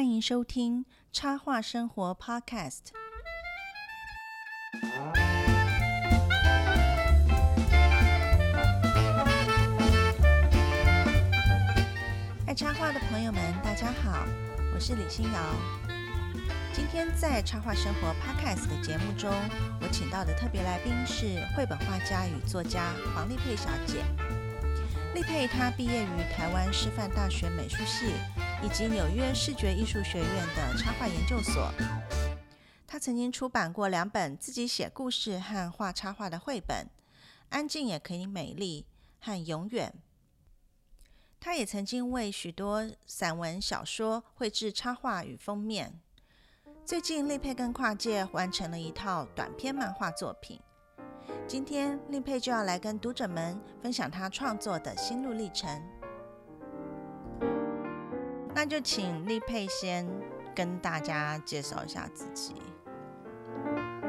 [0.00, 2.84] 欢迎收听插画生活 Podcast。
[12.46, 14.26] 爱插画的朋友们，大家好，
[14.74, 15.38] 我是李欣瑶。
[16.72, 19.30] 今天在插画生活 Podcast 的节目中，
[19.82, 24.02] 我请到的特别来宾是绘本画家与作家黄丽佩小姐。
[25.14, 28.14] 丽佩她毕业于台湾师范大学美术系
[28.62, 31.72] 以及纽约视觉艺术学院的插画研究所。
[32.86, 36.86] 他曾经出版过两本自己写故事和画插画的绘本，
[37.48, 38.84] 《安静也可以美丽》
[39.24, 39.94] 和《永远》。
[41.38, 45.98] 他也曾经为许多散文、小说绘制插画与封面。
[46.84, 50.60] 最近，利佩跟跨界完成了一套短篇漫画作品。
[51.46, 55.80] 今天，利佩就要来跟读者们分享他创作的心路历程。
[58.62, 60.06] 那就请丽佩先
[60.54, 62.52] 跟大家介绍一下自己。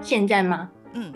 [0.02, 0.70] 现在吗？
[0.92, 1.10] 嗯，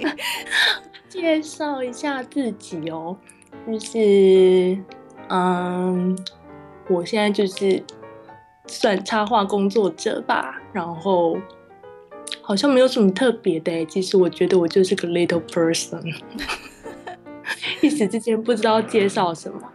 [1.08, 3.16] 介绍一下自己哦，
[3.66, 4.78] 就是，
[5.30, 6.14] 嗯，
[6.90, 7.82] 我现在就是
[8.66, 11.38] 算插画工作者吧，然后
[12.42, 13.86] 好像没有什么特别的欸。
[13.86, 16.02] 其实我觉得我就是个 little person，
[17.80, 19.72] 一时之间不知道介绍什么。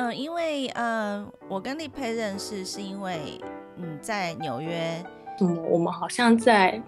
[0.00, 3.38] 嗯，因为呃，我跟丽佩认识是因为
[3.76, 5.04] 嗯，在纽约，
[5.42, 5.62] 嗯？
[5.68, 6.82] 我们好像在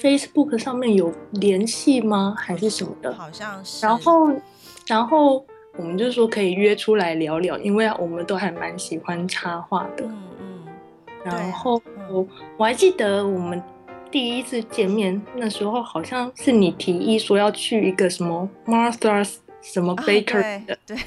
[0.00, 2.34] Facebook 上面有联系吗？
[2.36, 3.14] 还是什么的？
[3.14, 4.32] 好像是，然后，
[4.88, 10.04] 然后我们就说可以约出来聊聊，因为我们都还蛮喜欢插画的。
[10.04, 10.64] 嗯嗯，
[11.22, 13.62] 然后嗯我还记得我们
[14.10, 19.36] 第一次见面那时候，好像是你提议说要去一个什么 Martha's
[19.72, 20.98] 什么啊 Baker 的，对，对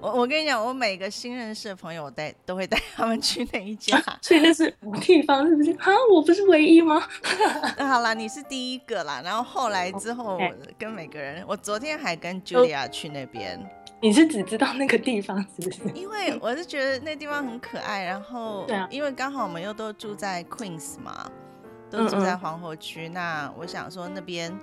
[0.00, 4.00] 我我跟你讲，我每个新认识的朋友，我带都会带他们去那一家。
[4.22, 5.72] 所以那是我地方是不是？
[5.72, 7.02] 啊，我不是唯一吗？
[7.76, 10.40] 那 好啦，你是第一个啦，然后后来之后我
[10.78, 13.58] 跟每个人，我昨天还跟 Julia 去那边，
[14.00, 15.82] 你是只知道那个地方是不是？
[15.94, 21.28] 因为我是觉得那地方很可爱，然后对啊因为刚好我们又都住在 Queens 嘛，
[21.90, 24.56] 都住在皇后区，那我想说那边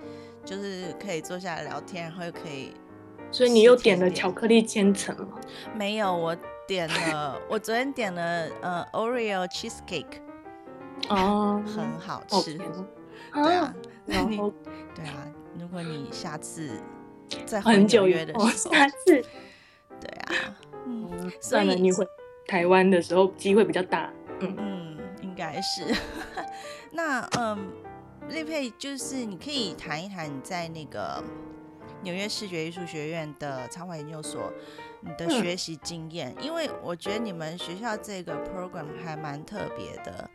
[0.46, 2.74] 就是可以坐下来聊天，然后又可以
[3.34, 4.08] 所以你又点点。
[4.10, 5.40] 了巧克力千层吗？
[5.76, 10.20] 没有我点了， 我昨天点了呃 Oreo cheesecake，
[11.10, 12.58] 哦，很好吃，
[13.34, 13.74] 对啊，
[14.06, 14.54] 然后？
[14.96, 15.28] 对啊，
[15.60, 16.70] 如果你下次
[17.46, 19.24] 在很久约的，时候，下次。
[20.00, 20.56] 对啊，
[20.86, 21.10] 嗯，
[21.42, 22.06] 所算了，以你回
[22.48, 24.12] 台湾的时候机会比较大。
[24.40, 25.86] 嗯，嗯，应该是。
[26.92, 27.72] 那嗯，
[28.30, 31.24] 丽佩，就是你可以谈一谈你在那个
[32.04, 34.52] 纽约视觉艺术学院的插画研究所
[35.02, 40.30] 你的嗯学习经验，因为我觉得你们学校这个 program 还蛮特别的。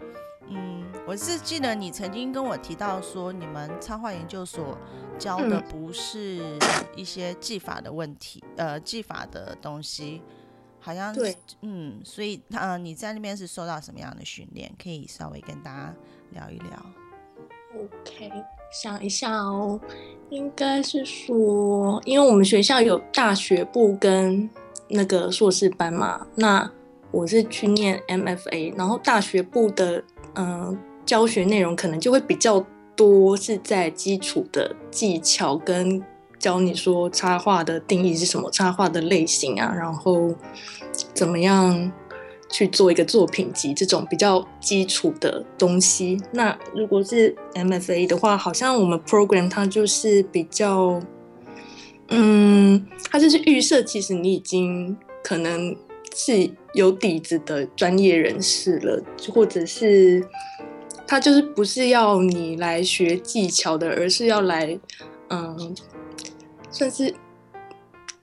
[0.50, 4.78] 嗯，我是记得你曾经跟我提到说，你们插画研究所
[5.18, 6.58] 教的嗯不是
[6.96, 10.22] 一些技法的问题，呃，技法的东西，
[10.80, 14.72] 好像对，嗯，所以呃，你在那边是受到什么样的训练？
[14.82, 15.94] 可以稍微跟大家
[16.30, 16.86] 聊一聊。
[17.74, 18.32] OK，
[18.70, 19.80] 想一下哦，
[20.30, 24.48] 应该是说，因为我们学校有大学部跟
[24.88, 26.70] 那个硕士班嘛，那
[27.10, 30.02] 我是去念 MFA，然后大学部的
[30.34, 32.64] 嗯、教学内容可能就会比较
[32.94, 36.02] 多，是在基础的技巧跟
[36.38, 40.32] 教你说插画的定义是什么，插画的类型啊，然后
[41.14, 41.90] 怎么样
[42.50, 46.20] 去做一个作品集这种比较基础的东西。
[46.32, 51.00] 那如果是 MFA 的话，好像我们 program 它就是比较，
[52.08, 55.76] 嗯，它就是预设，其实你已经可能
[56.14, 60.26] 是有底子的专业人士了，或者是
[61.06, 64.78] 它就是不是要你来学技巧的，而是要来，
[65.28, 65.74] 嗯，
[66.70, 67.14] 算是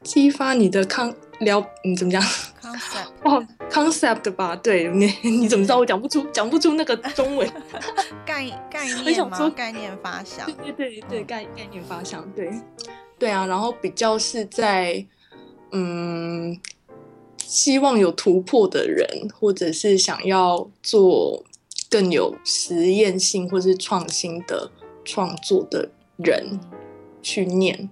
[0.01, 2.21] 激发你的抗了，你怎么讲？
[3.25, 7.47] 哦，concept 吧，对你， 你怎么知道我讲不出讲不出那个中文？
[8.25, 9.11] 概 概念吗？
[9.11, 10.45] 想说概念发想。
[10.57, 12.51] 对对对概概念发想，对
[13.17, 15.03] 对啊，然后比较是在
[15.71, 16.59] 嗯，
[17.39, 21.43] 希望有突破的人，或者是想要做
[21.89, 24.69] 更有实验性或是创新的
[25.03, 26.59] 创作的人嗯
[27.23, 27.89] 去念，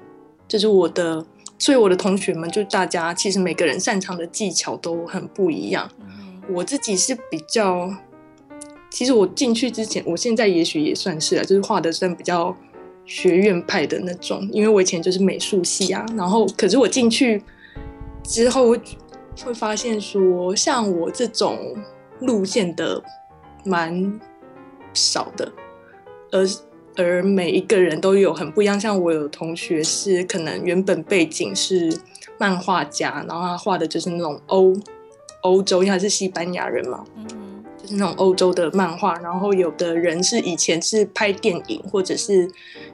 [0.47, 1.25] 这是我的。
[1.63, 5.89] 所以我的同学们就大家其实每个人擅长的技巧都很不一样。
[6.01, 7.89] 嗯我自己是比较，
[8.91, 12.53] 其实我进去之前，我现在也许也算是啊，就是画的算比较
[13.05, 17.41] 学院派的那种，因为我以前就是美术系啊，然后可是我进去
[18.23, 18.75] 之后
[19.45, 21.57] 会发现说，像我这种
[22.19, 23.01] 路线的
[23.63, 24.19] 蛮
[24.93, 25.49] 少的，
[26.29, 26.45] 而
[26.95, 28.79] 而每一个人都有很不一样。
[28.79, 31.91] 像我有同学是可能原本背景是
[32.37, 34.73] 漫画家，然后他画的就是那种欧
[35.41, 37.03] 欧洲，因为他是西班牙人嘛，
[37.81, 39.13] 就是那种欧洲的漫画。
[39.19, 42.49] 然后有的人是以前是拍电影或者是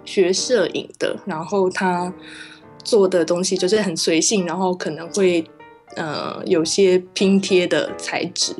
[0.05, 2.13] 学摄影的，然后他
[2.83, 5.43] 做的东西就是很随性，然后可能会。
[5.95, 8.55] 呃，有些拼贴的材质，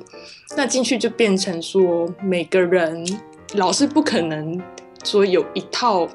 [0.58, 3.06] 那进去就变成说，每个人
[3.54, 4.60] 老师不可能
[5.04, 6.08] 说有一套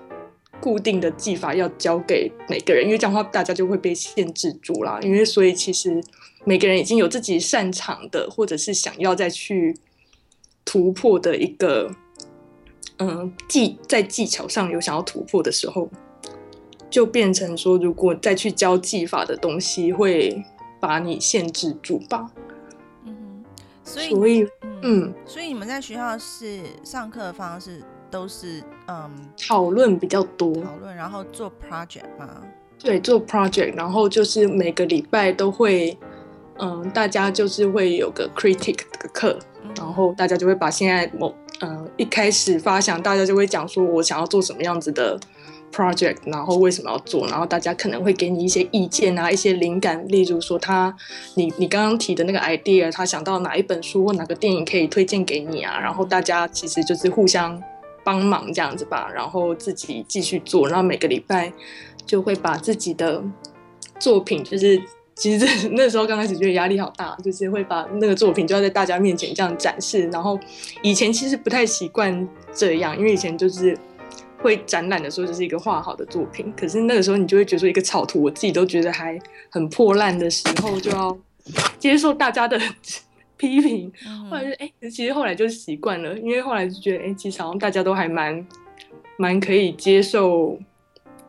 [0.60, 4.98] 固定的技法要教给每个人，因为这样的话大家就会被限制住啦。
[5.02, 6.02] 因为所以其实
[6.44, 9.76] 每个人已经有自己擅长的，或者是想要再去
[10.64, 11.90] 突破的一个，
[12.98, 15.88] 嗯，技在技巧上有想要突破的时候，
[16.88, 20.44] 就变成说，如果再去教技法的东西会。
[20.80, 22.30] 把你限制住吧。
[23.06, 23.44] 嗯哼，
[23.82, 24.46] 所以所以
[24.82, 29.10] 嗯，所以你们在学校是上课的方式都是嗯
[29.48, 32.28] 讨论比较多，讨论然后做 project 嘛？
[32.78, 35.96] 对，做 project，然后就是每个礼拜都会
[36.58, 39.38] 嗯，大家就是会有个 critic 的课，
[39.76, 45.18] 然后大家就会把现在某嗯一开始发想，大家就会讲说我想要做什么样子的。
[45.72, 47.26] project，然后为什么要做？
[47.26, 50.94] 然后大家可能会给你一些意见啊，一些灵感，例如说他，
[51.34, 55.76] 你你刚刚提的那个 idea，他想到哪一本书或哪个电影可以推荐给你啊？
[55.80, 57.60] 然后大家其实就是互相
[58.04, 61.52] 帮忙这样子吧，然后自己继续做，然后每个礼拜
[62.06, 63.22] 就会把自己的
[63.98, 64.80] 作品，就是
[65.14, 70.38] 其实那时候刚开始觉得压力好大，就是会把那个作品就要在大家面前这样展示，然后
[70.82, 73.76] 以前其实不太习惯这样，因为以前就是。
[74.42, 79.18] 会展览的时候就是一个画好的作品，可是那个时候你就会觉得说一个草图，我自己都觉得还
[79.48, 81.16] 很破烂的时候，就要
[81.78, 82.60] 接受大家的
[83.36, 83.92] 批评。
[84.30, 88.46] 后来就哎，其实后来就习惯了，因为后来就觉得哎，其实好像大家都还蛮
[89.16, 90.58] 蛮可以接受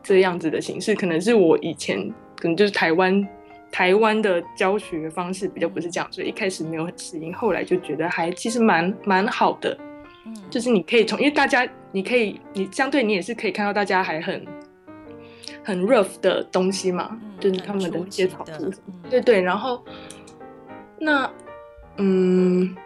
[0.02, 0.94] 这样子的形式。
[0.94, 3.28] 可能是我以前可能就是台湾
[3.70, 9.76] 台湾的教学方式比较不是这样，所以一开始没有很适应，后来就觉得还其实蛮蛮好的。
[10.50, 14.44] 就是你可以从，因为大家，你可以，你相对你也是可以看到大家还很
[15.62, 18.68] 很 rough 的东西嘛，就是他们的一些草图，
[19.08, 19.84] 对对，然后
[20.98, 21.30] 那
[21.98, 22.76] 嗯，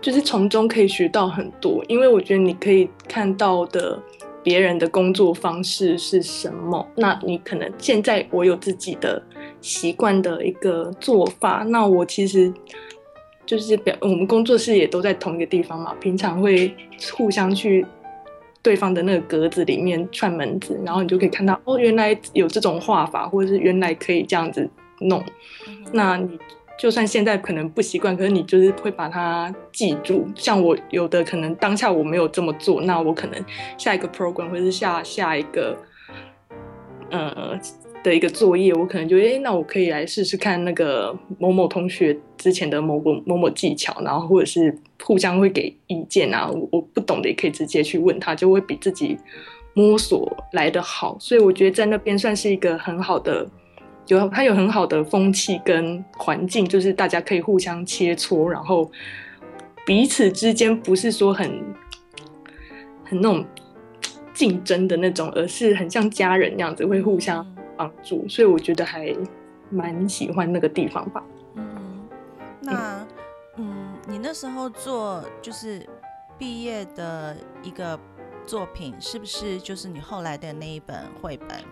[0.00, 4.00] 就是从中可以学到很多，因为我觉得你可以看到的
[4.42, 9.22] 别人的工作方式是什么，那你可能现在我有自己的
[9.60, 12.52] 习惯的一个做法，那我其实。
[13.46, 16.74] 就是表我们工作室也都在同一个地方嘛，平常会
[17.12, 17.84] 互相去
[18.62, 24.66] 对方的那个格子里面串门子，然后你就可以看到哦，原来有这种画法，或者是原来可以这样子
[25.00, 25.22] 弄。
[25.92, 26.38] 那你
[26.78, 30.26] 就算现在可能不习惯，可是你就是会把它记住。
[30.34, 33.44] 像我有的可能当下我没有这么做，那我可能
[33.78, 35.76] 下一个 program 或者是下下一个
[37.10, 37.58] 呃。
[38.04, 49.16] 的一个作业，我可能就哎，那我可以来试试看那个某某同学之前的某某某某技巧，然后或者是互相会给意见啊，我不懂的也可以直接去问他，就会比自己
[49.72, 51.16] 摸索来的好。
[51.18, 53.48] 所以我觉得在那边算是一个很好的，
[54.06, 58.90] 有它有很好的风气跟环境，就是大家可以互相切磋，然后
[59.86, 61.62] 彼此之间不是说很
[63.04, 63.44] 很那种
[64.32, 67.46] 竞争的那种，而是很像家人那样子，会互相。
[67.76, 69.12] 帮助，所以我觉得还
[69.68, 71.20] 蛮喜欢那个地方吧。
[71.56, 72.06] 嗯，
[72.60, 73.04] 那
[73.56, 75.84] 嗯，你那时候做就是
[76.38, 77.98] 毕业的一个
[78.46, 81.58] 作品，是不是就是你后来的那一本绘本《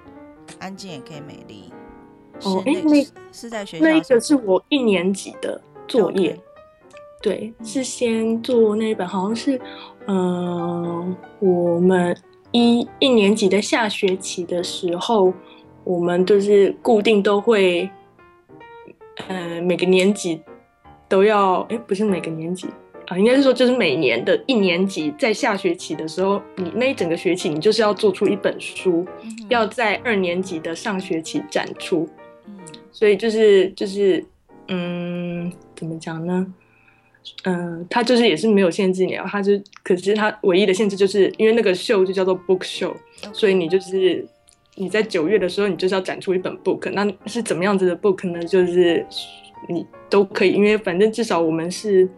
[0.58, 1.72] 安静也可以美丽》？
[2.44, 6.38] 哦，哎，那是在学校，那个是我一年级的作业。
[7.20, 9.60] 对，是先做那一本，好像是
[10.06, 12.16] 嗯，我们
[12.50, 15.32] 一一年级的下学期的时候。
[15.84, 17.90] 我们就是固定都会，
[19.26, 20.40] 呃，每个年级
[21.08, 22.68] 都要，哎，不是每个年级
[23.08, 29.04] 啊，应该是说就是每年的一年级在下学期的时候，你那一整个学期你就是要做出一本书，
[29.48, 32.08] 要在二年级的上学期展出。
[32.90, 34.24] 所以就是就是，
[34.68, 36.46] 嗯，怎么讲呢？
[37.44, 42.94] 嗯，他就是也是没有限制你，他就可是他唯一的限制就是因为那个秀就叫做 book show，
[43.32, 44.26] 所以你就是。
[44.74, 48.42] 你在九月的时候，你就是要展出一本 book，那是怎么样子的 book 呢？
[48.42, 49.04] 就是
[49.68, 52.08] 你都可以，因为反正至少我们是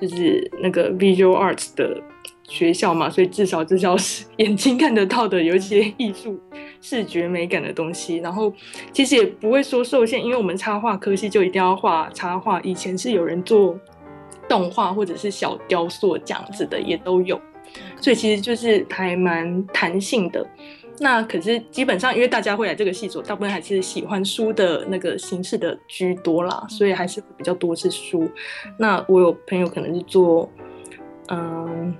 [0.00, 2.00] 就是那个 visual arts 的
[2.48, 6.38] 学校嘛，所以至少至少是眼睛看得到的，有一些艺术
[6.80, 8.16] 视觉美感的东西。
[8.18, 8.52] 然后
[8.92, 12.60] 其实也不会说受限，因为我们插画科系就一定要画插画。
[12.60, 13.78] 以前是有人做
[14.48, 17.40] 动画或者是小雕塑这样子的也都有，
[18.00, 20.46] 所以其实就是还蛮弹性的。
[20.98, 28.26] 那可是基本上，因为大家会来这个系所，大部分还是喜欢书的那个形式的居多啦，所以还是比较多是书。
[28.78, 30.50] 那我有朋友可能是做
[31.28, 31.94] 嗯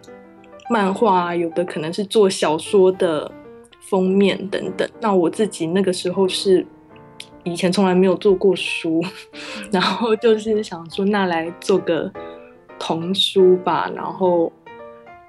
[0.71, 3.31] 漫画，啊有的可能是做小说的
[3.81, 4.89] 封面等等。
[5.01, 6.67] 那我自己那个时候是
[7.45, 9.03] 以前从来没有做过书，
[9.71, 12.11] 然后就是想说，那来做个
[12.79, 14.53] 童书吧，然后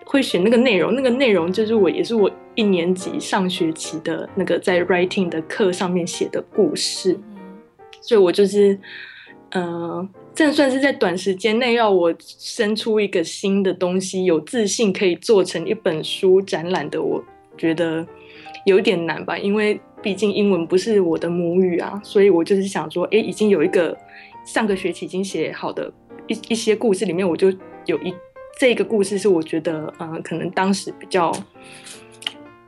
[0.06, 2.32] 会选那个内容，那个内容就是我也是我。
[2.58, 7.16] 一年级上学期的那个在 writing 的课上面写的故事，
[8.02, 8.80] 所以我就是，
[9.52, 17.24] 呃，这算是在短时间内要我生出一个新的东西，有自信可以做成一本书展览的，我
[17.58, 18.06] 觉得
[18.64, 23.98] 有一点难吧，因为毕竟英文不是我的母语啊，所以我就是想说，哎，已经有一个
[24.46, 25.92] 上个学期已经写好的
[26.28, 27.52] 一一些故事里面，我就
[27.88, 28.14] 有一
[28.60, 31.34] 这个故事是我觉得，嗯，可能当时比较。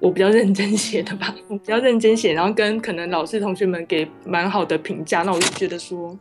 [0.01, 6.17] 我比较认真写的吧，我 比较认真写，然后跟可能老师同学们给蛮好的评价，那我就觉得说，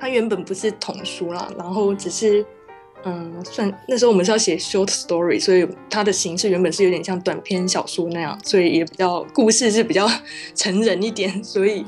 [0.00, 2.44] 它原本不是童书啦，然后只是，
[3.04, 10.08] 嗯，算那时候我们是要写 short story，所以它的形式原本是有点像短篇小说那样，所以也比较故事是比较
[10.56, 11.84] 成人一点，所以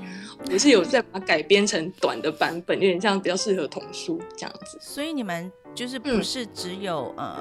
[0.53, 4.79] 我是有在把它改编成短的版本，有点像比较适合童书这样子。
[4.81, 7.35] 所以你们就是不是只有呃。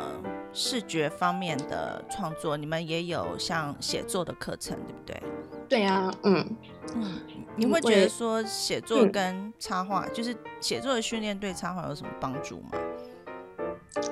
[0.53, 5.23] 视觉方面的创作，你们也有像写作的课程，对不对？
[5.69, 6.45] 对啊，嗯
[6.93, 7.21] 嗯，
[7.55, 12.72] 你会觉得说写作跟插画，就是写作的训练对插画有什么帮助吗？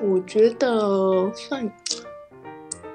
[0.01, 1.71] 我觉得算，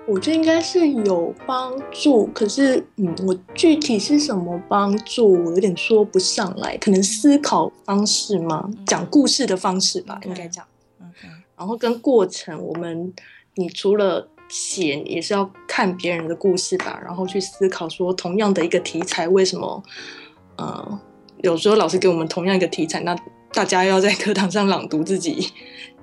[0.07, 8.71] 我觉得应该是有帮助，可是嗯，我具体是什么帮助，我有点说不上来，可能思考方式吗？
[8.87, 10.65] 讲故事的方式吧，应该讲。
[11.57, 13.15] 然后跟过程，我们
[13.55, 19.83] 你除了写，也是要看别人的故事吧，然后去思考说，同样的一个题材，为什么，
[20.57, 21.01] 呃，
[21.43, 23.17] 有时候老师给我们同样一个题材，那
[23.53, 25.49] 大家要在课堂上朗读自己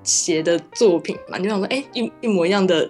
[0.03, 1.38] 写的作品嘛？
[1.38, 2.89] 你就想说，哎，一一模一样的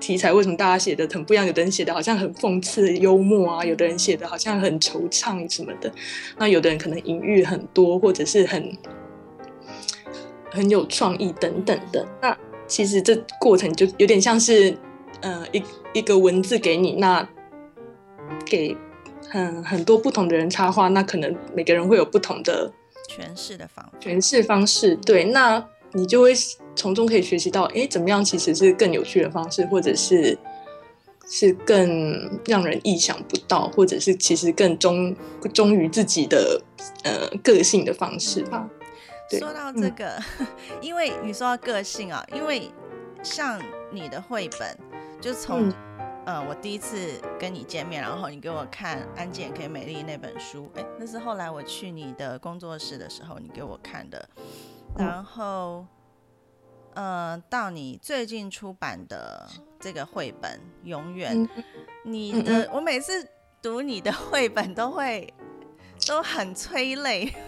[0.00, 1.46] 题材，为什么大家写的很不一样？
[1.46, 5.92] 有的人写的好像很讽刺幽默啊，有的人写的好像很惆怅什么的，
[6.38, 8.76] 那有的人可能隐喻很多，或者是很。
[10.50, 12.38] 很有创意等等的，那
[12.68, 14.72] 其实这过程就有点像是，
[15.20, 15.60] 呃，一
[15.94, 17.28] 一个文字给你，那
[18.46, 18.76] 给
[19.34, 22.72] 很很多不同的人插画，那可能每个人会有不同的
[23.08, 24.94] 诠释的方诠释方式。
[24.94, 25.62] 对，那
[25.92, 26.32] 你就会
[26.76, 30.38] 从中可以学习到，哎，怎么样其实是更有趣的方式，或者是
[31.28, 35.16] 是更让人意想不到，或者是其实更忠
[35.52, 36.62] 忠于自己的
[37.02, 38.70] 呃个性的方式吧。
[39.30, 40.16] 说到这个，
[40.80, 42.70] 因为你说到个性啊，因为
[43.24, 43.60] 像
[43.90, 44.78] 你的绘本，
[45.20, 45.72] 就从
[46.26, 54.28] 呃我第一次跟你见面，然后你给我看《安检可以美丽》那本书，哎，那是后来我去你的工作室的时候你给我看的，
[54.96, 55.86] 然后
[56.94, 61.36] 呃到你最近出版的这个绘本《永远》，
[62.04, 63.28] 你的我每次
[63.60, 65.32] 读你的绘本都会
[66.06, 67.32] 都很催泪。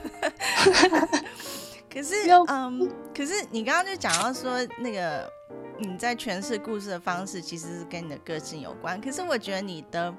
[1.88, 2.14] 可是，
[2.48, 5.32] 嗯，可是你刚刚就讲到说，那个
[5.78, 9.00] 你在诠释故事的方式其实是跟你的个性有关。
[9.00, 10.12] 可是我觉得你的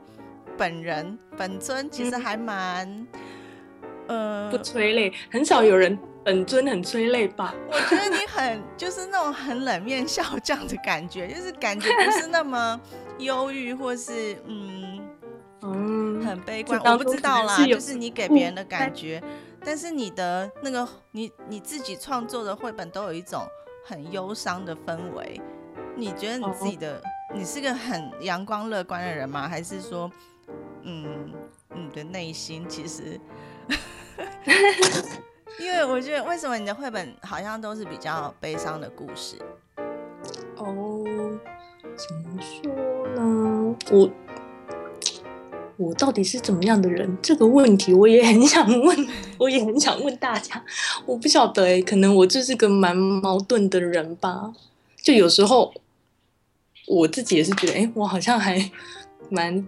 [0.58, 3.08] 本人本尊其实还蛮，
[4.08, 7.54] 呃，不催泪，很少有人本尊很催泪吧？
[7.70, 12.80] 我觉得你很 就是那种很冷面笑匠的感觉，就是感觉不是那么
[13.20, 15.00] 忧郁或是嗯
[15.62, 16.80] 嗯很悲观。
[16.84, 19.22] 我不知道啦，就是你给别人的感觉。
[19.66, 23.46] 但是你的那个你你自己创作的绘本都有一种
[23.88, 25.39] 很忧伤的氛围，
[25.96, 27.01] 你觉得你自己的
[27.34, 29.48] 你是个很阳光乐观的人吗？
[29.48, 30.12] 还是说，
[30.82, 31.32] 嗯，
[31.74, 33.17] 你的内心其实，
[35.58, 39.38] 因为我觉得为什么你的绘本好像都是比较悲伤的故事？
[40.58, 41.06] 哦，
[41.96, 43.75] 怎么说呢？
[43.89, 44.10] 我。
[45.77, 47.17] 我到底是怎么样的人？
[47.22, 49.07] 这个问题我也很想问，
[49.38, 50.63] 我也很想问大家。
[51.05, 54.51] 我不晓得哎，可能我就是个蛮矛盾的人吧。
[55.03, 55.72] 就有时候
[56.88, 58.72] 我自己也是觉得，哎，我好像还
[59.29, 59.67] 蛮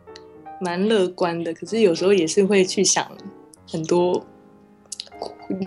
[0.60, 1.54] 蛮乐观的。
[1.54, 3.08] 可是有时候也是会去想
[3.70, 4.26] 很多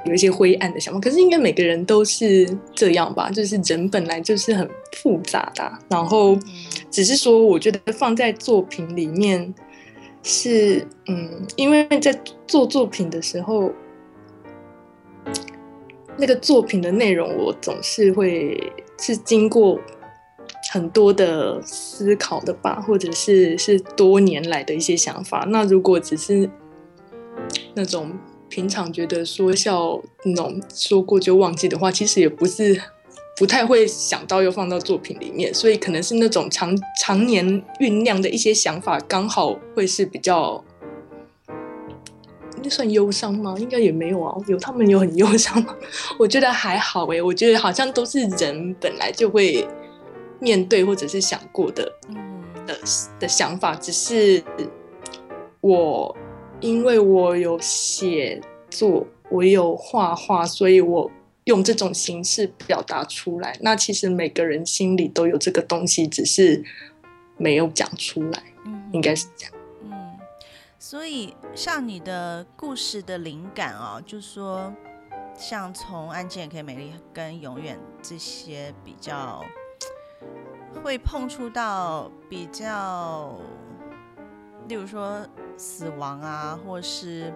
[0.06, 0.98] 有一些灰暗的想法。
[0.98, 3.30] 可是应该每个人都是这样吧？
[3.30, 6.36] 就是人本来就是很复杂的，然后
[6.90, 9.54] 只是说，我觉得放在作品里面。
[10.22, 13.72] 是，嗯，因为在做作品的时候，
[16.16, 19.80] 那个作品的内容，我总是会是经过
[20.72, 25.44] 很多的思考的吧，或者是是多年来的一些想法。
[25.48, 26.48] 那如果只是
[27.74, 28.12] 那种
[28.48, 32.80] 平常觉得说笑那种说过就忘记的话，其实也不是
[33.42, 37.44] 不太会想到又放到作品里面，所以可能是那种常常年
[37.80, 40.62] 酝酿的一些想法，刚好会是比较。
[42.62, 43.56] 那算忧伤吗？
[43.58, 44.32] 应该也没有啊。
[44.46, 45.74] 有他们有很忧伤吗？
[46.20, 47.20] 我觉得还好哎。
[47.20, 49.66] 我觉得好像都是人本来就会
[50.38, 51.92] 面对或者是想过的，
[52.64, 52.78] 的
[53.18, 53.74] 的想法。
[53.74, 54.40] 只是
[55.60, 56.16] 我
[56.60, 61.10] 因为我有写作，我有画画，所以我
[61.44, 63.56] 用这种形式表达出来。
[63.60, 66.64] 那其实每个人心里都有这个东西，只是
[67.36, 68.42] 没有讲出来。
[68.92, 69.54] 应该是这样。
[69.84, 70.18] 嗯
[70.78, 74.70] 所以，像你的故事的灵感哦，就说，
[75.38, 79.42] 像从《案件也可以美丽》跟《永远》这些比较，
[80.82, 83.38] 会碰触到比较，
[84.68, 87.32] 例如说死亡啊，或是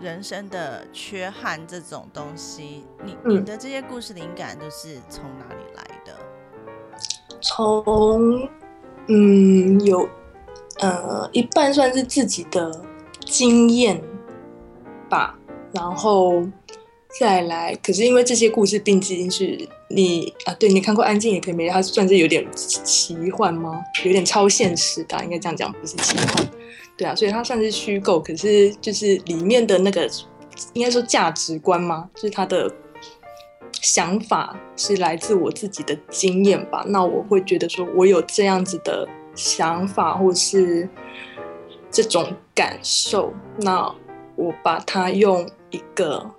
[0.00, 2.84] 人生的缺憾这种东西。
[3.04, 6.16] 你你的这些故事灵感都是从哪里来的？
[7.40, 8.48] 从，
[9.08, 10.08] 嗯，有。
[10.78, 12.72] 呃，一半算是自己的
[13.26, 14.02] 经验
[15.10, 15.38] 吧，
[15.74, 16.42] 然后
[17.20, 17.74] 再来。
[17.82, 23.78] 可是因为这些故事并不是你啊，对你看过《安静也可以没》，它算是有点奇幻吗？
[24.06, 26.48] 有点超现实的，应该这样讲，不是奇幻。
[27.00, 30.06] 对啊，所以它算是虚构，可是就是里面的那个
[30.74, 32.10] 应该说价值观吗？
[32.14, 32.70] 就是他的
[33.80, 36.84] 想法是来自我自己的经验吧。
[36.88, 39.08] 那我会觉得说，我有这样子的。
[39.36, 40.86] 想法或是
[41.90, 43.94] 这种感受，那
[44.34, 46.32] 我把它用一个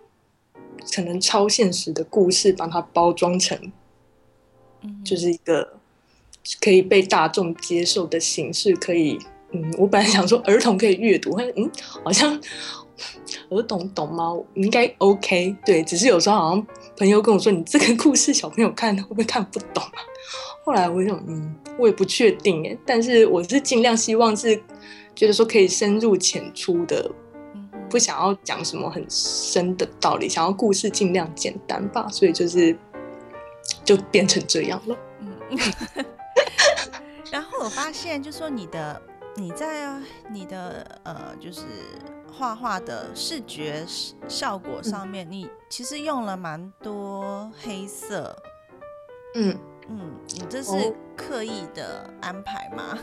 [0.94, 3.72] 可能超现实的故事，把它包装成，
[5.06, 5.77] 就是一个
[6.60, 8.76] 可以被大众接受的形式。
[8.76, 9.17] 可以，
[9.53, 11.69] 嗯，我本来想说儿童可以阅读，嗯，
[12.03, 12.39] 好像
[13.49, 14.33] 儿童懂吗？
[14.55, 15.55] 应该 OK。
[15.65, 19.99] 对，只是有时候好像朋友跟我说，你这个故事小朋友看会不会看不懂啊？
[20.63, 24.55] 后来我就嗯，我也不确定哎，但是我是尽量希望是
[25.15, 27.11] 觉得说可以深入浅出的，
[27.89, 32.77] 不想要讲什么很深的道理，想要故事尽量简单吧，所以就是
[33.83, 34.97] 就变成这样了。
[35.19, 35.59] 嗯，
[37.31, 39.01] 然后我发现，就说你的
[39.36, 39.98] 你在
[40.30, 41.62] 你的呃，就是
[42.32, 43.84] 画画的视觉
[44.28, 48.36] 效果上面，你其实用了蛮多黑色，
[49.36, 49.58] 嗯。
[49.88, 50.72] 嗯，你这是
[51.17, 52.98] 刻意的安排吗？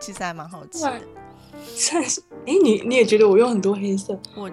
[0.00, 1.00] 其实还蛮好奇的。
[1.74, 4.18] 算是， 哎，你你也觉得我用很多黑色？
[4.34, 4.48] 我，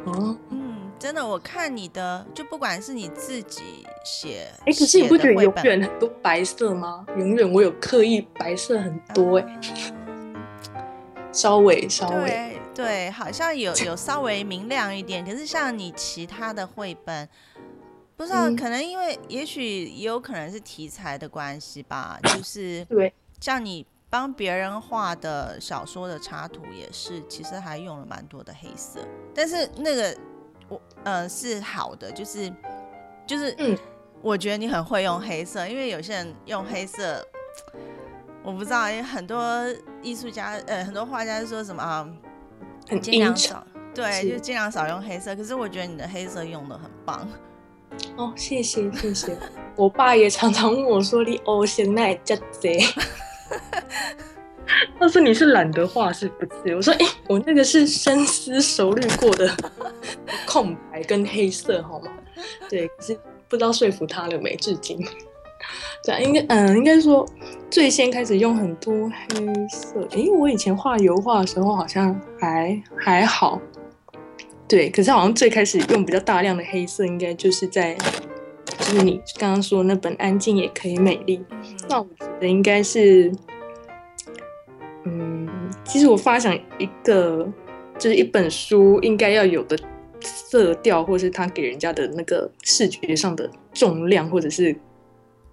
[0.50, 7.06] 嗯，真的，我看你的，就不管是你自己写，哎，可是你不觉得永远很多白色吗？
[7.16, 9.60] 永远我有刻意白色很多，哎，
[11.32, 15.26] 稍微稍微，对，好像有有稍微明亮一点。
[15.26, 17.28] 可是像你其他的绘本。
[18.18, 29.00] 不知道，可能因为也许也有可能是题材的关系吧，就是对，像你帮别人画的小说的插图也是，其实还用了蛮多的黑色，
[29.34, 30.14] 但是那个
[30.68, 32.54] 我呃是好的，就是
[33.26, 33.78] 就是嗯，
[34.22, 37.26] 我觉得你很会用黑色，因为有些人用黑色，
[38.44, 39.66] 我不知道，因为很多
[40.02, 42.08] 艺术家呃很多画家说什么啊，
[43.02, 47.28] 尽量少，对，就尽量少用黑色，可是我觉得你的黑色用的很棒。
[48.16, 49.38] 哦，谢谢谢谢，
[49.76, 52.80] 我爸也常常问我说：“你哦，现在这贼。”
[55.00, 59.52] 他说：“你是懒得画是不是？”我说：“哎，我那个是深思熟虑过的
[60.46, 62.12] 空白跟黑色，好吗？”
[62.70, 65.04] 对，可是不知道说服他了没，至今。
[66.04, 67.28] 对，应该嗯，应该说
[67.70, 70.08] 最先开始用很多黑色。
[70.16, 73.62] 因为，我以前画油画的时候好像还还好。
[74.68, 77.96] 对，可是好像最开始用比较大量的黑色，应该就是在，
[78.66, 81.38] 就是你刚刚说那本《安静也可以美丽》。
[81.90, 83.32] 那我觉得应该是，
[85.06, 85.50] 嗯，
[85.84, 87.52] 其实我发想一个，
[87.98, 89.76] 就是一本书应该要有的
[90.22, 94.76] 色调，或是它给人家的那个视觉上的重量，或者是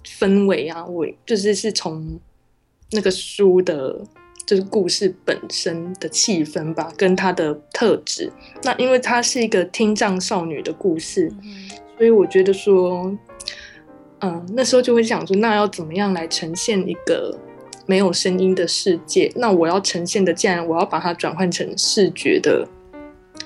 [0.06, 2.18] 氛围啊，我就是是从
[2.92, 4.02] 那个书的。
[4.46, 8.32] 就是故事本身的气氛吧，跟它的特质。
[8.62, 11.28] 那因为它是一个听障少女的故事，
[11.98, 13.12] 所以我觉得说，
[14.20, 17.36] 嗯，那时候就会想说，那要怎么样来呈现一个
[17.86, 19.32] 没有声音的世界？
[19.34, 22.68] 那我要呈现的，既然我要把它转换成视觉的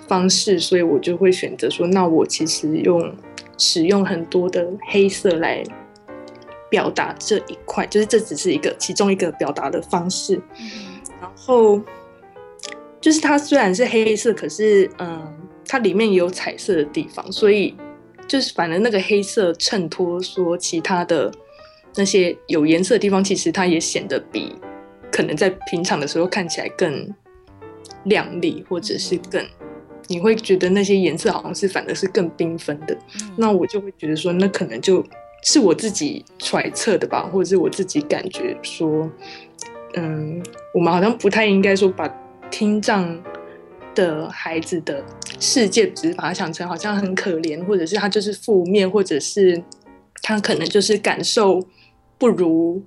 [0.07, 3.17] 方式，所以我就会选择说，那我其实用
[3.57, 5.65] 使用很多的黑色来
[6.71, 10.41] 表达这一块，就是这只是一个其中一个表达的方式。
[11.21, 11.79] 然后
[13.01, 15.31] 就是它虽然是黑色，可是嗯，
[15.67, 17.77] 它里面也有彩色的地方，所以
[18.27, 21.31] 就是反正那个黑色衬托说其他的
[21.97, 24.55] 那些有颜色的地方，其实它也显得比
[25.11, 27.13] 可能在平常的时候看起来更
[28.05, 29.45] 亮丽，或者是更。
[30.09, 32.99] 你会觉得那些颜色好像是反而是更缤纷的，
[33.37, 35.05] 那我就会觉得说，那可能就
[35.43, 39.11] 是我自己揣测的吧，或者是我自己感觉说，
[39.95, 40.43] 嗯，
[40.75, 42.09] 我们好像不太应该说把
[42.51, 43.21] 听障
[43.95, 45.05] 的孩子的
[45.39, 49.63] 世界只是把它想成好像很可怜，或者是他就是负面，或者是
[50.23, 51.63] 他可能就是感受
[52.19, 52.83] 不如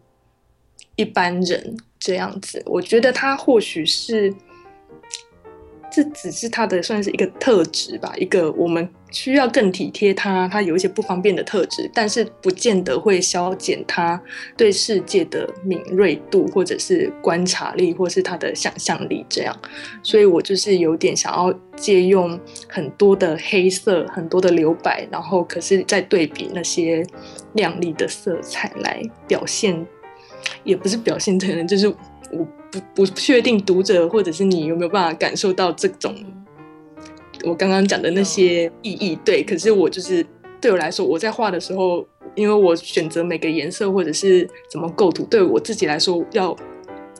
[0.96, 2.62] 一般人这样子。
[2.66, 4.34] 我觉得他或许是。
[5.94, 14.20] 这只是他的算是一个特质吧，一个我们需要更体贴他，他有一些不方便的特质，但是不见得会消减他
[14.58, 19.56] 对世界的敏锐度，或者是观察力，或是他的想象力这样。
[20.02, 27.06] 所以我就是有点想要借用很多的黑色，很多的留白，然后可是再对比那些
[27.54, 29.86] 亮丽的色彩来表现，
[30.64, 32.48] 也不是表现，可能就是我。
[32.74, 36.16] 不不确定读者或者是你有没有办法感受到这种
[37.46, 39.16] 我刚刚讲的那些意义？
[39.24, 40.26] 对，可是我就是
[40.60, 42.04] 对我来说，我在画的时候，
[42.36, 46.56] 因为我选择每个颜色或者是怎么构图，对我自己来说要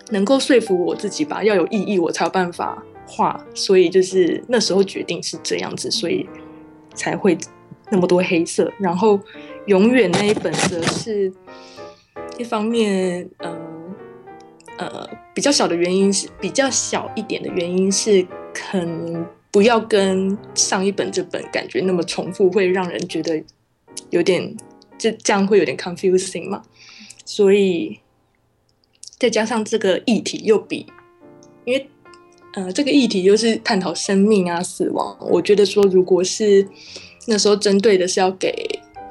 [0.10, 3.46] 能够说服我自己吧，要有意义，我才有办法画。
[3.54, 6.28] 所以就是那时候决定是这样子，所以
[6.96, 7.38] 才会
[7.92, 8.72] 那么多黑色。
[8.80, 9.20] 然后
[9.68, 11.32] 永远那一本则是
[12.40, 13.74] 一方面，嗯。
[14.76, 23.44] 呃，比较小的原因是比较小一点的原因是，可能不要跟上一本这本感觉那么重复，会让人觉得
[24.12, 24.56] 有点
[24.98, 26.62] 这这样会有点 confusing 嘛。
[27.26, 28.00] 所以
[29.18, 30.86] 再加上这个议题又比，
[31.66, 31.90] 因为
[32.54, 36.68] 呃这个议题又是探讨生命啊死亡，我觉得说如果是
[37.28, 38.54] 那时候针对的是要给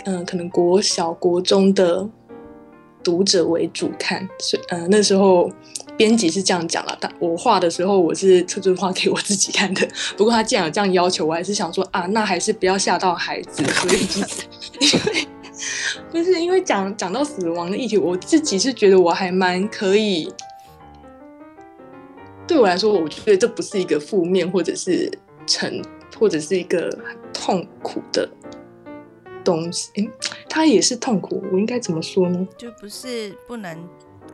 [0.04, 2.08] 嗯可能国小国中的。
[3.04, 5.50] 读者为主看，所以呃那时候
[5.96, 9.86] 编辑是这样讲了，但我画的时候我是特别画给我自己看的。
[10.16, 13.62] 不过他既然有这样要求，我还是想说啊，那还是不要吓到孩子。
[13.72, 15.26] 所以因为
[16.10, 20.32] 不是因为讲讲到死亡的议题，我自己是觉得我还蛮可以。
[22.46, 25.10] 对我来说，我觉得这不是一个负面，或者是
[25.46, 25.80] 沉，
[26.18, 26.90] 或者是一个
[27.32, 28.28] 痛苦的。
[29.44, 30.08] 东西，哎，
[30.48, 31.42] 他也是痛苦。
[31.52, 32.46] 我应该怎么说呢？
[32.56, 33.76] 就不是不能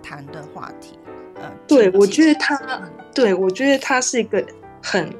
[0.02, 0.98] 谈的话题。
[1.40, 4.44] 嗯，对，我觉得他，对我觉得他是一个
[4.82, 5.12] 很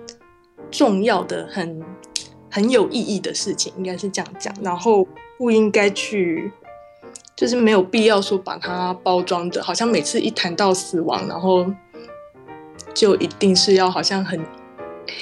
[0.70, 1.82] 重要的、很
[2.50, 4.54] 很有意义的事情，应该是这样讲。
[4.62, 6.50] 然后不应该去，
[7.36, 11.66] 就是没有必要说把它包装的，好像每次一谈到死亡，然后
[12.94, 14.44] 就一定是要好像很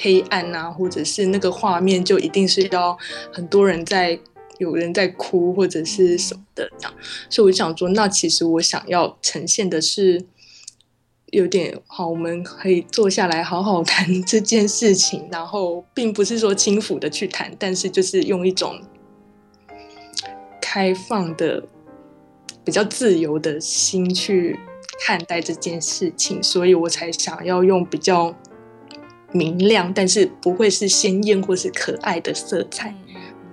[0.01, 2.97] 黑暗啊，或者是那个画面就一定是要
[3.31, 4.19] 很多人在。
[4.59, 6.93] 有人在哭或者是什么的这样，
[7.29, 10.25] 所以我就想说，那其实我想要呈现的是
[11.31, 18.79] 有点好，我们可以坐下来好好 谈这件事情，然后并不是说轻浮的去谈，但是就是用一种
[20.61, 21.63] 开放的、
[22.63, 24.57] 比较自由的心去
[25.05, 28.33] 看待这件事情，所以我才想要用比较
[29.33, 32.87] 明亮，但是不会是鲜艳或是可爱的色彩。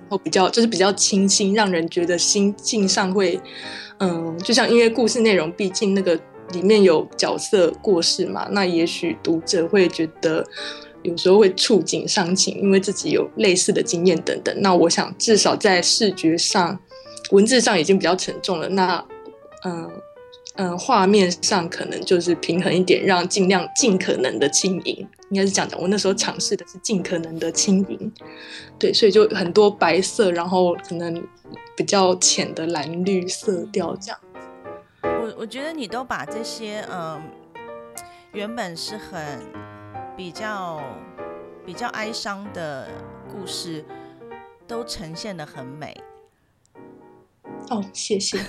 [0.07, 3.39] 然后比较就是比较清新，让人觉得心境上会，
[3.97, 6.17] 嗯，就像因为故事内容，毕竟那个
[6.51, 10.45] 里面有角色过世嘛，那也许读者会觉得
[11.03, 14.55] 有时候会触景伤情，因为自己有类似的经验等等。
[14.61, 16.79] 那我想至少在视觉上、
[17.31, 19.05] 文字上已经比较沉重了，那
[19.63, 19.89] 嗯。
[20.57, 25.77] 嗯，画面上可能就是平衡一点，让尽量尽可能的轻盈，应该是这样讲。
[25.81, 28.13] 我那时候尝试的是尽可能的轻盈，
[28.79, 31.21] 对，所以就很多白色，然后可能
[31.75, 34.17] 比较浅的蓝绿色调这样。
[35.25, 37.19] 我我觉得你都把这些嗯，
[38.31, 39.41] 原本是很
[40.15, 40.79] 比较
[41.65, 42.87] 比较哀伤的
[43.31, 43.83] 故事，
[44.67, 45.99] 都呈现的很美。
[47.71, 48.39] 哦，谢谢。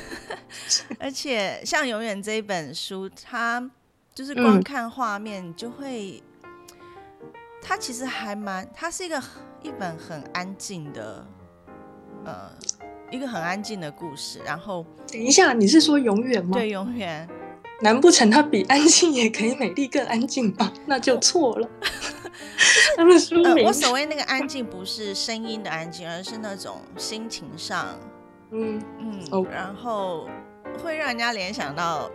[1.01, 3.71] 而且像《永远》这一本书，它
[4.15, 6.23] 就是光看画面就会，
[7.63, 9.23] 它其实还蛮，它是一个
[9.63, 11.27] 一本很安静的，
[12.27, 12.53] 呃，
[13.11, 14.41] 一个很安静的故事。
[14.45, 16.53] 然后，等一下，你是说《永远》吗？
[16.53, 17.27] 对，《永远》。
[17.83, 20.73] 难不成它比安静也可以美丽更安静吧？
[20.87, 21.69] 那就错了。
[22.97, 23.15] 他们
[23.65, 27.89] 我，所谓那个安静，不是声音的安静，而是那种心情上，
[28.51, 30.27] 嗯嗯，哦然后
[30.83, 32.11] 会让人家联想到，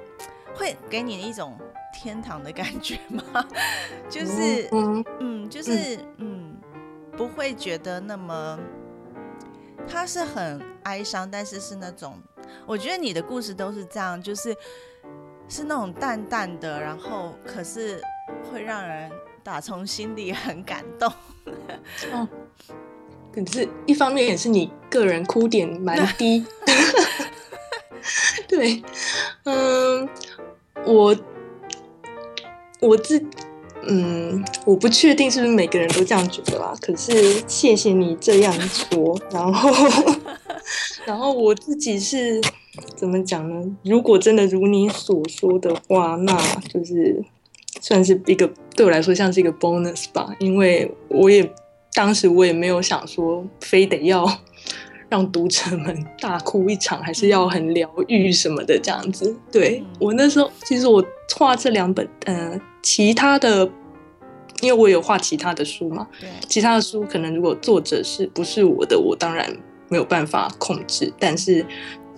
[0.56, 1.56] 会给你一种
[1.94, 3.46] 天堂的感觉吗？
[4.10, 6.58] 就是，嗯嗯，就是，嗯，
[7.16, 8.58] 不会觉得那么，
[9.88, 12.20] 它是很哀伤，但是是那种，
[12.66, 14.56] 我觉得你的故事都是这样，就是
[15.48, 18.02] 是那种淡淡的，然后可是
[18.52, 19.12] 会让人
[19.44, 21.12] 打从心里很感动。
[22.14, 22.28] 哦，
[23.34, 26.46] 可是一方面也是你个人哭点蛮低。
[28.48, 28.82] 对，
[29.44, 30.08] 嗯，
[30.86, 31.16] 我
[32.80, 33.24] 我自
[33.88, 36.74] 嗯，我不确定是不是每个人都这样觉得啦。
[36.82, 39.70] 可是谢谢你这样说，然后
[41.06, 42.40] 然后我自己是
[42.96, 43.66] 怎么讲呢？
[43.84, 46.38] 如果真的如你所说的话，那
[46.72, 47.24] 就是
[47.80, 51.52] 算是一个对我来说像是一个 bonus 吧，因为我也
[51.94, 54.26] 当时我也没有想说非得要
[55.12, 59.36] 让读者们 大哭一场，还是要很疗愈什么的这样子。
[59.52, 63.70] 对嗯我那时候，其实我画这两本，呃，其他的，
[64.62, 69.54] 因为我有画其他的书嘛，对，其他的书可能如果作者是不是我的，我当然
[69.90, 71.12] 没有办法控制。
[71.20, 71.66] 但是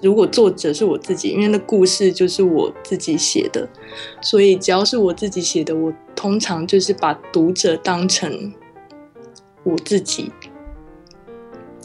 [0.02, 3.68] 如果作者是我自己，因为那故事就是我自己写的，
[4.22, 8.54] 所以只要是我自己写的，我通常就是把读者当成
[9.64, 10.30] 我自己，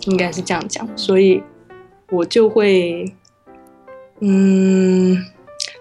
[0.07, 0.87] 应该是这样讲。
[0.97, 1.43] 所以
[2.11, 3.13] 我就会，
[4.21, 5.17] 嗯，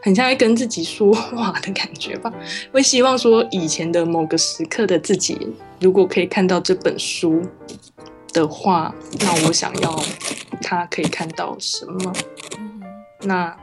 [0.01, 2.31] 很像在跟自己说话的感觉吧。
[2.71, 5.37] 会希望说以前的某个时刻的自己，
[5.79, 7.41] 如果可以看到这本书
[8.33, 9.99] 的话，那我想要
[10.61, 12.13] 他可以看到什么？
[13.21, 13.55] 那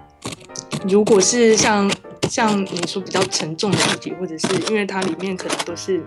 [0.88, 1.90] 如果是像
[2.28, 6.02] 像你说比较沉重的议题，或者是因为它里面可能都是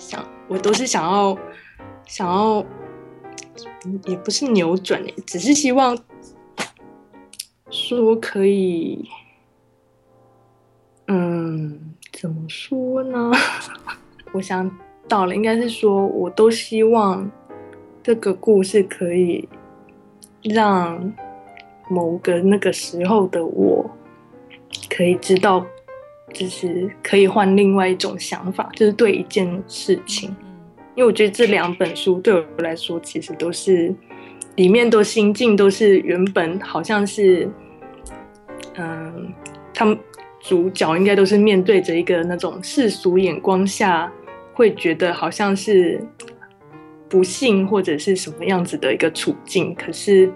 [0.00, 1.38] 想我都是想要
[2.06, 2.64] 想要，
[4.06, 5.98] 也不是扭转诶，只是希望
[7.70, 9.08] 说可以，
[11.08, 13.30] 嗯，怎么说呢？
[14.32, 14.70] 我想
[15.08, 17.30] 到了，应该是说我都希望
[18.02, 19.48] 这个故事可以
[20.42, 21.12] 让
[21.88, 23.90] 某个那个时候的我
[24.88, 25.64] 可以知道，
[26.32, 30.34] 就是可以换另外一种想法，就是对一件事情。
[30.94, 33.92] 嗯因为我觉得这两本书对我来说，其实都是
[34.54, 37.48] 里面都心境都是原本好像是，
[38.76, 39.32] 嗯，
[39.74, 39.98] 他们
[40.40, 44.12] 主角应该都是面对着一个那种世俗眼光下
[44.52, 46.00] 会觉得好像是
[47.08, 50.32] 不幸或者是什么样子的一个处境，可是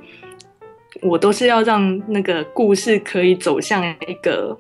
[1.02, 4.58] 我都是要让那个故事可以走向一个，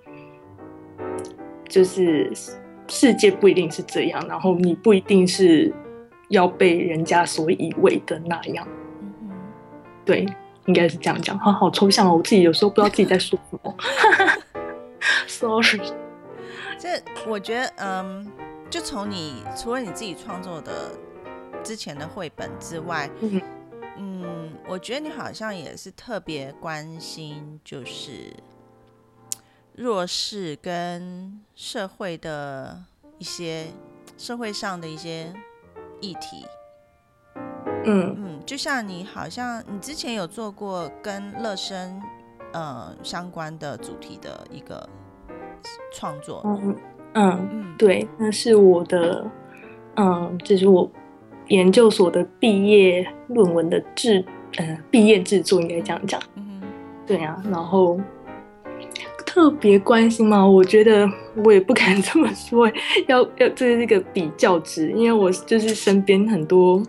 [1.68, 2.30] 就是
[2.86, 5.72] 世界不一定是这样，然后你不一定是
[6.28, 8.66] 要被人家所以为的那样。
[9.00, 9.30] 嗯。
[10.04, 10.26] 对，
[10.66, 11.38] 应该是这样讲。
[11.38, 13.74] 好好抽象哦，我自己有时候不知道自己在说什么。
[15.26, 15.92] Sorry。
[16.78, 18.30] 这我觉得，嗯，
[18.70, 20.92] 就从你除了你自己创作的
[21.64, 23.42] 之前的绘本之外，嗯
[23.96, 28.32] 嗯，我觉得你好像也是特别关心，就是
[29.74, 32.84] 弱势跟社会的
[33.18, 33.66] 一些
[34.16, 35.34] 社会上的一些
[36.00, 36.46] 议题。
[37.84, 42.02] 嗯嗯，就像你好像你之前有做过跟乐生
[42.52, 44.86] 呃相关的主题的一个
[45.94, 46.76] 创作，嗯
[47.14, 49.24] 嗯，嗯，对，那是我的，
[49.96, 50.90] 嗯，这是我
[51.46, 54.24] 研究所的毕业论文的制，
[54.56, 56.20] 呃，毕业制作应该这样讲。
[56.34, 56.60] 嗯，
[57.06, 57.98] 对啊，然后
[59.38, 60.44] 特别关心吗？
[60.44, 61.08] 我觉得
[61.44, 62.74] 我也不敢这么说 欸，
[63.06, 66.82] 要要这是一个比较值，因为我就是身边很多，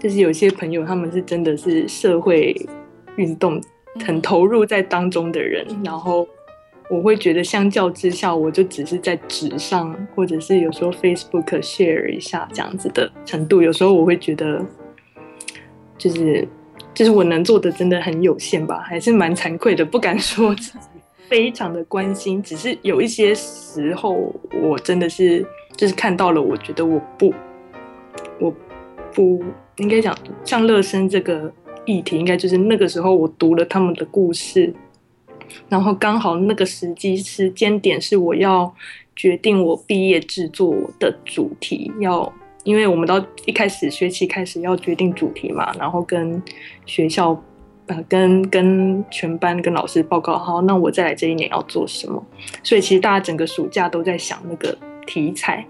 [0.00, 2.56] 就是有些朋友他们是真的是社会
[3.14, 3.62] 运动
[4.04, 6.26] 很投入在当中的人，然后
[6.90, 14.60] 我会觉得相较之下，我就只是在纸上，或者是有时候 Facebook share 一下这样子的程度，有时候我会觉得
[15.96, 16.48] 就是。
[16.92, 20.54] 就是我能做的真的很有限吧，还是蛮惭愧的，不敢说
[21.30, 27.32] 非常的关心，只是有一些时候我真的是就是看到了，我觉得我不，
[28.40, 28.52] 我
[29.14, 29.42] 不
[29.76, 30.14] 应该讲
[30.44, 31.50] 像乐生这个
[31.84, 34.74] 议题，应该就是那个时候我读了他们的故事，
[35.68, 38.74] 然后刚好那个时机时间点是我要
[39.14, 42.32] 决定我毕业制作的主题要。
[42.62, 46.40] 因为我们到一开始学期开始要决定主题嘛，然后跟
[46.84, 47.34] 学校，
[47.90, 52.24] 呃，跟跟全班跟老师报告，好，那我再来这一年要做什么。
[52.62, 54.72] 所以其实大家整个暑假都在想那个
[55.08, 55.66] 题材，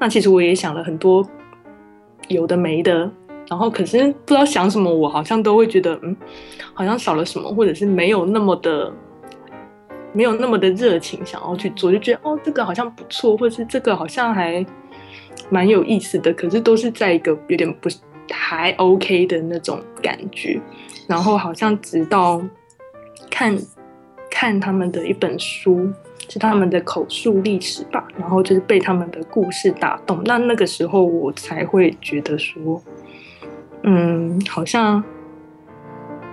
[0.00, 1.24] 那其实我也想了很多
[2.26, 3.08] 有的没的，
[3.48, 6.16] 然后可是不知道想什么，我好像都会觉得嗯，
[6.74, 8.92] 好像少了什么，或者是没有那么的
[10.12, 14.66] 没有那么的热情想要去做，就觉得哦这个好像不错，或者是这个好像还
[15.48, 17.88] 蛮有意思的，可是都是在一个有点不
[18.32, 20.60] 还 OK 的那种感觉，
[21.10, 22.40] 然后好像直到
[23.28, 23.54] 看
[24.30, 25.92] 看他们的一本书。
[26.28, 32.80] 是他们的口述历史吧，然后就是被他们的故事打动，那那个时候我才会觉得说，
[33.82, 35.02] 嗯，好像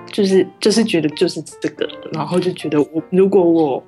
[0.06, 3.84] 就是就是觉得就是这个，然后就觉得我如果我，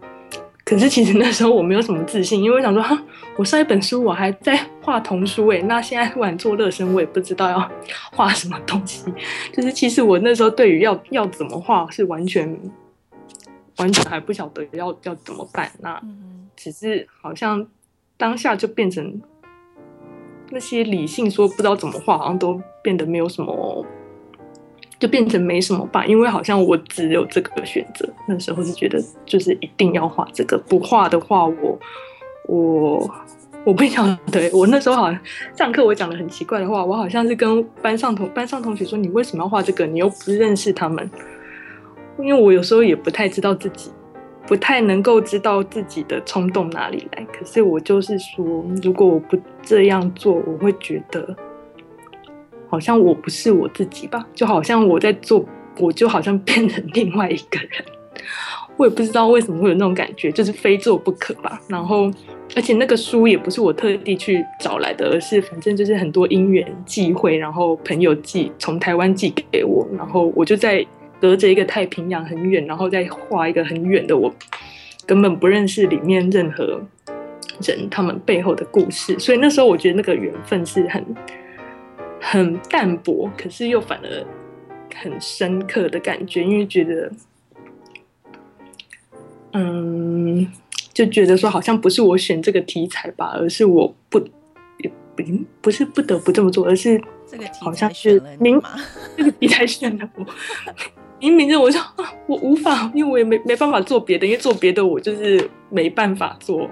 [0.66, 3.00] 可是其实那时候我没有什么自信，因为我想说哈，
[3.40, 7.72] 我上一本书我还在画童书诶，那现在突然做热身，我也不知道要
[8.12, 9.06] 画什么东西，
[9.54, 12.60] 就是其实我那时候对于要要怎么画是完全。
[13.78, 15.98] 完全还不晓得要要怎么办，那
[16.54, 17.66] 只是好像
[18.18, 19.22] 当下就变成
[20.50, 23.86] 那些理性说不知道怎么画，好像都变得没有什么，
[25.00, 26.06] 就变成没什么吧。
[26.06, 31.80] 因为好像我只有这个选择，那时候是觉得就是一定要画这个，不画的话，我
[32.50, 33.10] 我
[33.64, 34.50] 我不晓得。
[34.52, 35.20] 我那时候好像
[35.56, 39.86] 上课我讲的很奇怪的话，我好像是跟班上同班上同学说：“你为什么要画这个？
[39.86, 41.08] 你又不认识他们。”
[42.18, 43.92] 因为我有时候也不太知道自己，
[44.48, 47.24] 不太能够知道自己的冲动哪里来。
[47.26, 51.36] 可是我就是说，如果我不这样做，我会觉得
[52.68, 55.46] 好像我不是我自己吧，就好像我在做，
[55.78, 57.86] 我就好像变成另外一个人。
[58.76, 61.62] 我也不知道为什么会有那种感觉，就是非做不可吧。
[61.68, 62.12] 然后，
[62.56, 70.86] 而且那个书也不是我特地去找来的，而是反正就是很多因缘际会，然后朋友寄从台湾寄给我，然后我就在。
[71.22, 74.34] 隔着一个太平洋很远，然后再画一个很远的我，
[75.06, 76.82] 根本不认识里面任何
[77.62, 79.20] 人，他们背后的故事。
[79.20, 81.06] 所以那时候我觉得那个缘分是很
[82.22, 84.26] 很淡薄，可是又反而
[84.96, 87.12] 很深刻的感觉，因为觉得，
[89.52, 90.48] 嗯，
[91.00, 94.20] 就觉得说好像不是我选这个题材吧，而是我不
[95.16, 95.24] 不
[95.62, 98.62] 不是不得不这么做，而是这个好像是明
[99.16, 100.26] 这个题材选的我。
[101.22, 106.70] 明明就我说啊，我无法，因为我也没没办法做别的，因为做别的我就是没办法做。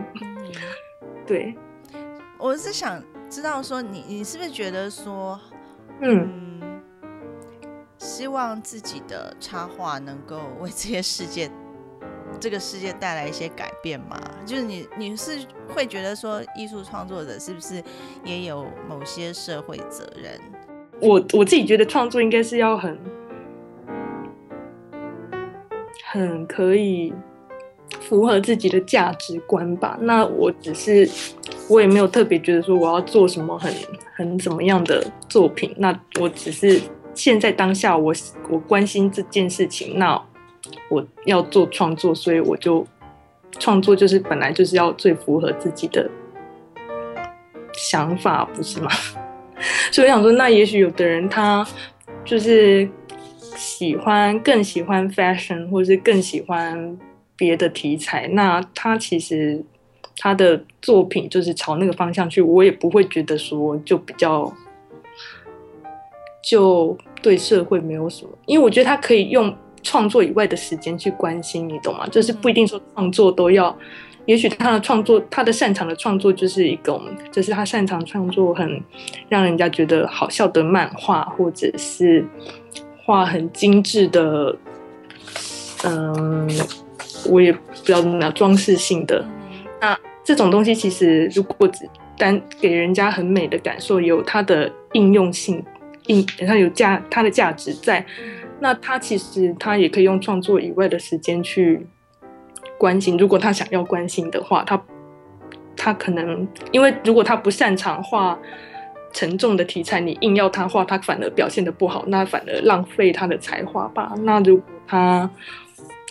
[1.26, 1.56] 对，
[2.38, 5.40] 我是想知道说，你你是不是觉得说，
[6.02, 6.82] 嗯，
[7.98, 11.50] 希望自己的插画能够为这些世界，
[12.40, 14.20] 这个世界带来一些改变吗？
[14.46, 17.84] 就是你你是会觉得说，艺术创作者是不是
[18.24, 20.40] 也有某些社会责任？
[21.00, 22.98] 我我自己觉得创作应该是要很。
[26.10, 27.14] 很可以
[28.00, 29.98] 符合自己的价值观吧。
[30.02, 31.08] 那我只是，
[31.68, 33.72] 我也没有特别觉得说我要做什么很
[34.16, 35.76] 很怎么样的作品。
[35.78, 36.80] 那我只是
[37.14, 38.14] 现在当下，我
[38.50, 40.00] 我关心这件事情。
[40.00, 40.20] 那
[40.90, 42.86] 我要做创作，所以我就
[43.60, 46.10] 创作，就是本来就是要最符合自己的
[47.74, 48.90] 想法，不是吗？
[49.92, 51.68] 所以我想说，那也许有的人他
[52.26, 52.90] 就是。
[53.60, 56.96] 喜欢更喜欢 fashion，或者是更喜欢
[57.36, 59.60] 别的题材，那他其实
[60.16, 64.54] 他的作品就是朝那个方向去，我也不会觉得说就比较
[66.44, 69.52] 就对社会没有什么，因为我觉得他可以用
[69.84, 72.08] 创作以外的时间去关心，你懂吗？
[72.12, 73.76] 就是不一定说创作都要，
[74.26, 78.82] 也许他的创作，他的擅长的创作就是一种，就是他擅长创作很
[79.30, 82.26] 让人家觉得好笑的漫画，或者是。
[83.10, 84.54] 画很精致的，
[85.86, 86.46] 嗯，
[87.30, 89.26] 我也不知道怎么讲，装饰性的。
[89.80, 91.88] 那这种东西其实如果只
[92.18, 95.64] 单给人家很美的感受，有它的应用性，
[96.08, 98.06] 应它有价，它的价值在。
[98.60, 101.86] 那他其实他也可以用创作以外的时间去
[102.78, 103.18] 关心。
[103.18, 104.82] 如果他想要关心的话，他
[105.76, 108.38] 他可能因为如果他不擅长画。
[109.14, 114.14] 沉重的题材，你硬要他画，他反而表现的不好，那反而浪费他的才华吧。
[114.20, 115.28] 那如果他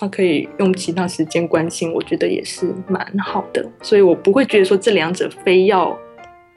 [0.00, 3.64] 他可以用其他时间关心，我觉得也是蛮好的。
[3.80, 5.96] 所以我不会觉得说这两者非要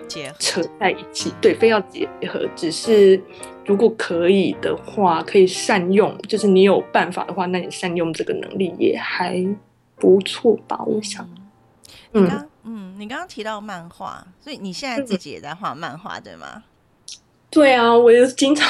[0.10, 2.45] 结扯在一起，对，非要结合。
[2.55, 3.22] 只是
[3.66, 9.41] 如果可以的话，可以善用，就是你有办法的话，那你善用这个能力也还
[9.95, 10.84] 不错吧？
[10.86, 11.26] 我想，
[12.12, 12.45] 嗯。
[12.64, 16.64] 嗯，你刚刚提到漫画，所以你现在自己也在画漫画，对吗？
[17.49, 18.68] 对啊，我又经常，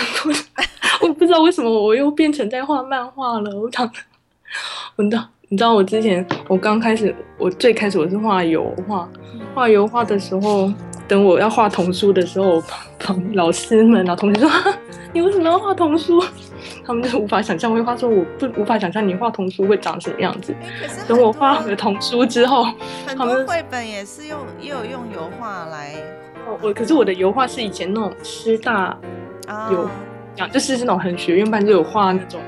[1.02, 3.60] 我不知道为什么我又变成在画漫画了。
[3.60, 3.92] 我讲，
[4.96, 9.10] 我知道，你知道我之前我刚开始，我最开始我是画油画，
[9.54, 10.72] 画油画的时候，
[11.10, 12.64] 等我要画童书的时候，
[13.00, 14.50] 旁老师们然后同学说
[15.12, 16.24] ：“你为什么要画童书？”
[16.86, 20.56] 他们就无法想象绘画，说我不无法想象你画童书会长什么样子。
[21.08, 22.66] 等我画了童书之后，
[23.06, 25.96] 很多绘本也是用也有用油画来。
[26.62, 28.98] 我可是我的油画是以前那种师大
[29.72, 29.88] 有
[30.36, 32.40] 讲，就是那种很学院班就有画那种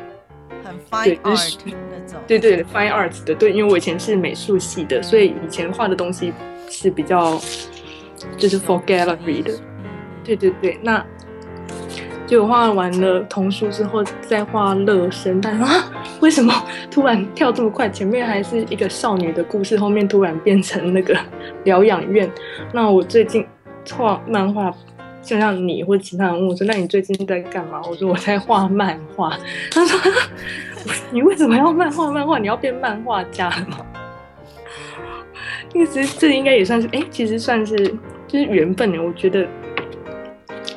[0.64, 2.20] 很 fine art 那种。
[2.28, 6.34] 对对，fine arts 的对，因为我以前是美术系的，所以以前画的东西
[6.68, 7.40] 是比较
[8.38, 9.52] 就是 for gallery 的。
[10.24, 11.06] 对对对，那。
[12.28, 15.92] 就画完了童书之后，再画乐生，但啊，
[16.22, 16.54] 为什么
[16.90, 17.90] 突然跳这么快？
[17.90, 21.14] 前面还是一个少女的故事，后面突然变成那个
[21.66, 22.32] 疗养院。
[22.72, 23.46] 那我最近
[23.94, 24.74] 画漫画，
[25.22, 29.38] 就像你或其他人问我说：“那你最近在干嘛？”我说：“我在画漫画。
[29.70, 30.00] ”他说
[31.12, 32.10] ：“你为什么要漫画？
[32.10, 33.86] 漫画你要变漫画家了吗？”
[35.68, 37.94] 其实这应该也算是，哎，其实算是
[38.32, 38.98] 就是缘分。
[39.04, 39.48] 我觉得。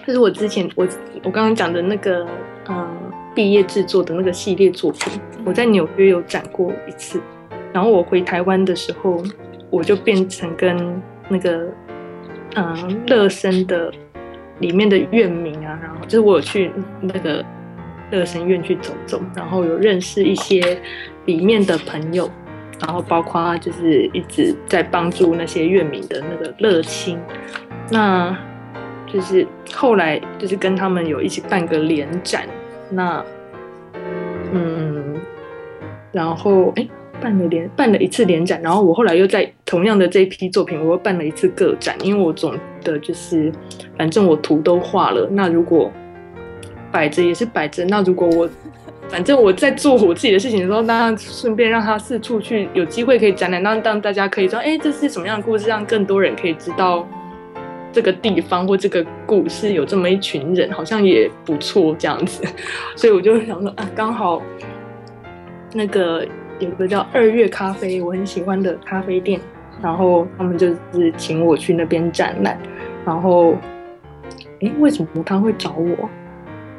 [0.07, 0.87] 就是我之前我
[1.23, 2.27] 我刚刚讲的那个
[2.67, 2.87] 呃
[3.35, 7.19] 毕业制作的那个系列作品，我在纽约有展过一次，
[7.73, 9.23] 然后我回台湾的时候，
[9.71, 11.67] 我就变成跟那个
[12.55, 13.91] 嗯乐生的
[14.59, 17.43] 里面的院民啊，然后就是我有去那个
[18.11, 20.79] 乐生院去走走，然后有认识一些
[21.25, 22.31] 里面的朋友，
[22.87, 27.19] 然后包括就是一直在帮助那些乐迷的那个乐清，
[27.91, 28.37] 那。
[29.07, 32.49] 就是后来就是跟他们有一起办个联展，
[32.91, 33.25] 那
[34.53, 35.15] 嗯，
[36.11, 36.89] 然后哎
[37.21, 43.53] 办了联办了一次联展，然后我后来又在同样的这一批作品，我又办了一次个展，因为我总的就是
[43.97, 45.93] 反正我图都画了，那如果
[46.91, 48.51] 摆着也是摆着，那如果我
[49.09, 57.07] 反正我在做我自己的事情的时候，那顺便让他四处去有机会可以展览，让让大家可以说，哎，这是什么样的故事，让更多人可以知道。
[57.93, 62.43] 这个地方或这个故事有这么一群人，好像也不错这样子，
[62.97, 64.43] 所以我就想说啊，刚好
[65.73, 66.27] 那个
[66.59, 69.41] 有个叫二月咖啡，我很喜欢的咖啡店，
[69.81, 72.59] 然后他们就是请我去那边展览，
[73.07, 73.55] 然后
[74.61, 76.11] 哎，为什么他会找我？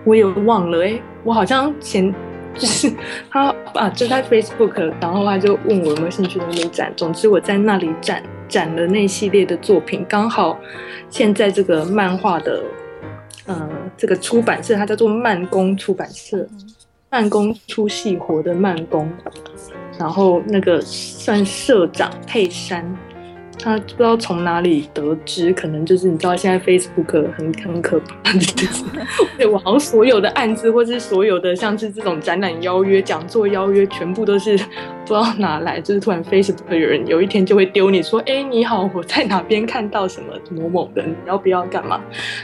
[0.05, 2.13] 我也忘了哎，我好像前
[2.53, 2.89] 就是
[3.29, 8.23] 他啊，就在 Facebook，然后他就问我有没有兴趣那边展，总之我在那里展。
[8.47, 10.55] 展了那系列的作品，刚好
[11.09, 12.63] 现在这个漫画的，
[13.47, 16.47] 呃，这个出版社它叫做慢工出版社，
[17.09, 19.11] 慢工出细活的慢工，
[19.97, 22.85] 然后那个算社长佩珊。
[23.65, 28.31] 他不知道从哪里得知，可能就是你知道现在 Facebook 很很可怕，
[29.35, 34.55] 对我好像所有的案子或是所有的像是这种展览邀约、讲座邀约，全部都是
[35.03, 41.99] 不知道哪来，就是突然 Facebook 有人有一天就会丢你说，哎，你好，我在哪边看到什么某某人，你要不要干嘛？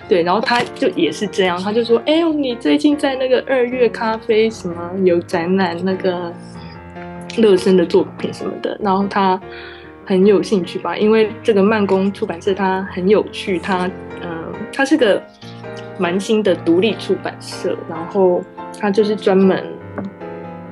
[0.10, 6.34] 对，然后他就也是这样，他就说，哎，你最近在那个二月咖啡什么有展览那个
[7.38, 9.40] 乐生的作品什么的，然后他。
[10.12, 13.90] 很有兴趣吧，因为这个慢工出版社它很有趣，它
[14.22, 15.24] 嗯，它是个
[15.98, 18.44] 蛮新的独立出版社，然后
[18.78, 19.64] 它就是专门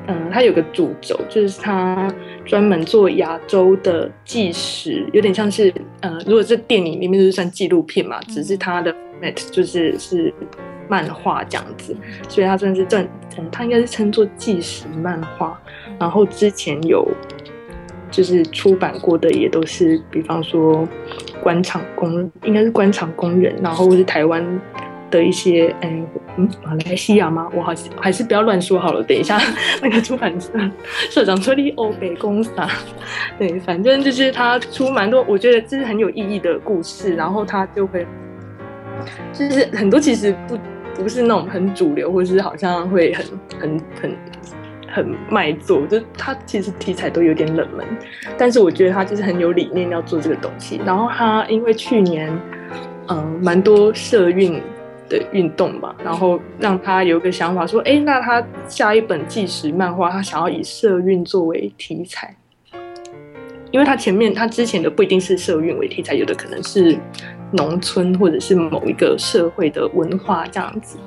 [0.07, 2.13] 嗯，它有个主轴，就是它
[2.43, 10.33] 专门做亚洲的纪实，有点像是呃，如果是电影里面就是算纪录片嘛，只是它的 format 就是是
[10.89, 11.95] 漫画这样子，
[12.27, 15.57] 所以它算是正嗯，它应该是称作纪实漫画，
[15.97, 17.09] 然后之前有。
[18.11, 20.87] 就是出版过的也都是，比方说
[21.41, 24.43] 官场工，应该是官场工人，然后是台湾
[25.11, 26.01] 的一些，哎，
[26.37, 27.49] 嗯，马来西亚吗？
[27.55, 29.03] 我好像还是不要乱说好了。
[29.03, 29.39] 等一下
[29.81, 30.51] 那个出版社
[31.09, 32.51] 社长说你欧北公司，
[33.37, 38.05] 对，反正就是他出蛮多，我觉得这是很有意义的故事，然后他就会，
[39.33, 40.57] 就是很多其实不
[41.03, 43.25] 不是那种很主流，或是好像会很
[43.59, 44.17] 很很。
[44.91, 47.85] 很卖座，就他其实题材都有点冷门，
[48.37, 50.79] 但是我觉得他就是很有理念要做这个东西。
[50.85, 52.31] 然后他因为去年，
[53.07, 54.61] 嗯，蛮多社运
[55.07, 62.35] 的运动吧，然后让他有个想法说，哎，那他下一本纪实漫画，他想要以社运作为题材，
[63.71, 66.97] 因为他前面他之前的不一定是社运为题材，有的可能是
[67.51, 70.97] 农村或者是某一个社会的文化这样子，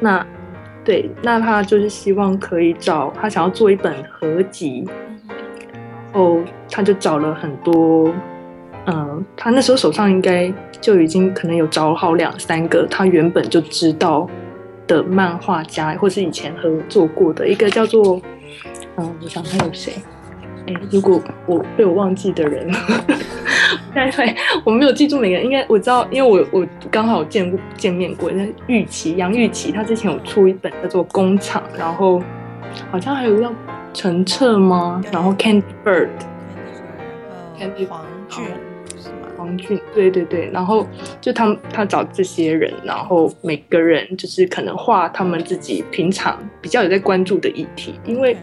[0.00, 0.26] 那。
[0.84, 4.86] 对，那他就是希望可以找他想要做一本合集，
[6.12, 8.12] 然后他就找了很多，
[8.86, 14.28] 嗯，他那时候手上应该就已经可能有找好两三个他原本就知道
[14.86, 18.20] 的漫画家，或是以前合作过的一个叫做，
[18.96, 19.94] 嗯，我想看有谁？
[20.66, 22.66] 哎，如果我被我忘记的人，
[23.92, 24.34] 对对，
[24.64, 28.30] 我没有记住每个人，应该我知道，因为我我刚好见过见面过。
[28.30, 32.22] 那玉琪杨玉琪，他之前有出一本叫做《工厂》，然后
[32.90, 33.52] 好像还有叫
[33.92, 35.02] 陈澈吗？
[35.12, 38.44] 然后 Candy Bird，Candy Bird，黄俊
[38.96, 39.28] 是吗？
[39.36, 40.86] 黄俊，对对对，然后
[41.20, 48.34] 就他们他找这些人，然后每个人就是可能画他们自己平常比较有在关注的议题，因为。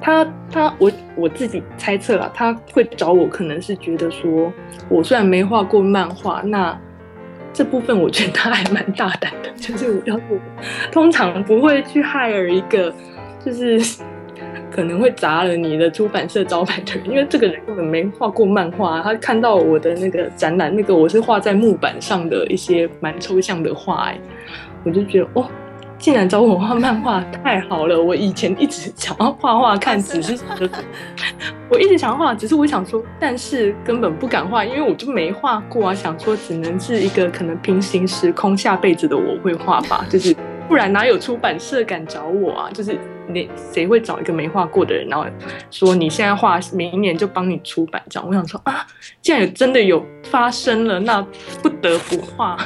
[0.00, 4.52] 他他我我自己猜测了，他会找我，可能是觉得说，
[4.88, 6.78] 我虽然没画过漫画，那
[7.52, 10.38] 这部分我觉得他还蛮大胆的，就是我要我
[10.92, 12.94] 通常不会去 hire 一个，
[13.44, 14.00] 就是
[14.70, 24.12] 可能会砸了你的出版社招牌的人，因为这个人根本没画过漫画，他看到我的那个展览，那个我是画在木板上的一些蛮抽象的画，
[24.84, 25.48] 我就觉得哦。
[25.98, 28.00] 竟然找我画漫画，太好了！
[28.00, 30.38] 我以前一直想要画画看，只是
[31.68, 35.94] 我一直想要画，只是我想说，但是根本不敢画，因为我就没画过啊。
[35.94, 40.34] 想说只能是一个可能平行时空下辈子的我会画吧， 就是
[40.68, 42.70] 不然哪有出版社敢找我啊？
[42.72, 42.96] 就是
[43.26, 45.26] 你谁会找一个没画过的人，然后
[45.70, 48.28] 说你现在画，明年就帮你出版这样？
[48.28, 48.86] 我想说啊，
[49.20, 51.20] 既然真的有发生了，那
[51.60, 52.56] 不得不画。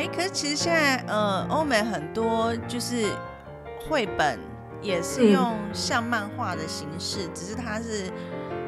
[0.00, 3.04] 哎，可是其实现在，呃，欧美很多就是
[3.86, 4.38] 绘本
[4.80, 8.10] 也是用像漫画的形式，只是它是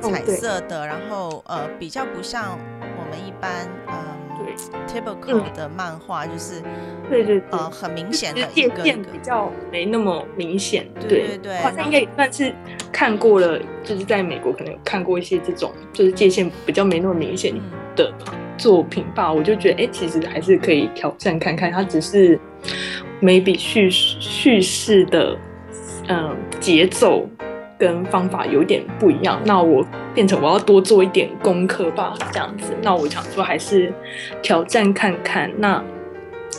[0.03, 2.59] 彩色的，然后呃，比较不像
[2.99, 4.47] 我们一般，嗯
[4.87, 6.62] ，typical 的漫画，就是
[7.09, 12.55] 对对呃，很明显的一个比较没那么明显，对对对，好像应该也算是
[12.93, 17.59] 看过了，就是在美国可能有看过一些这种，就是界限比较没那么明显
[17.97, 18.12] 的。
[18.59, 21.71] 作品吧，我就觉得，哎，其实还是可以挑战看看。
[21.71, 22.39] 它只是
[23.21, 25.37] maybe 叙叙事的，
[26.09, 27.29] 嗯，节奏
[27.79, 29.41] 跟方法有点不一样。
[29.45, 29.85] 那我
[30.15, 32.73] 变成我要多做一点功课吧，这样子。
[32.83, 33.93] 那我想说，还是
[34.43, 35.51] 挑战看看。
[35.59, 35.83] 那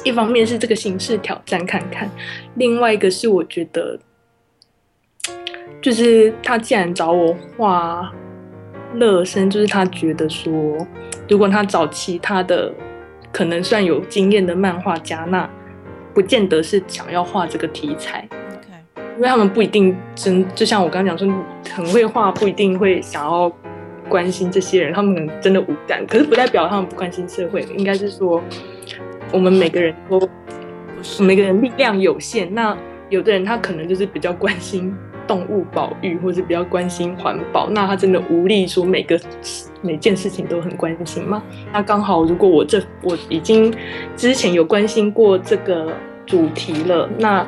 [0.03, 2.09] 一方面是这个形式挑战看看，
[2.55, 3.99] 另外一个是我觉得，
[5.81, 8.11] 就是他既然找我画
[8.95, 10.51] 乐生，就是他觉得说。
[11.29, 12.71] 如果他找其他的
[13.31, 15.49] 可能算有经验的漫画家，那
[16.13, 18.27] 不见得是想要画这个题材。
[19.15, 23.51] 因为他们不一定真，就像我刚刚讲说，很会画，不一定会想要
[24.09, 26.03] 关心这些人，他们可能真的无感。
[26.07, 28.41] 可是不代表他们不关心社会，应该是说
[29.31, 30.27] 我们每个人都
[31.19, 32.75] 每个人力量有限，那
[33.09, 34.91] 有的人他可能就是比较关心。
[35.27, 39.19] 动物保育，或是比较关心环保，那他真的无力说每个
[39.81, 41.41] 每件事情都很关心吗？
[41.71, 43.73] 那刚好，如果我这我已经
[44.15, 45.91] 之前有关心过这个
[46.25, 47.45] 主题了，那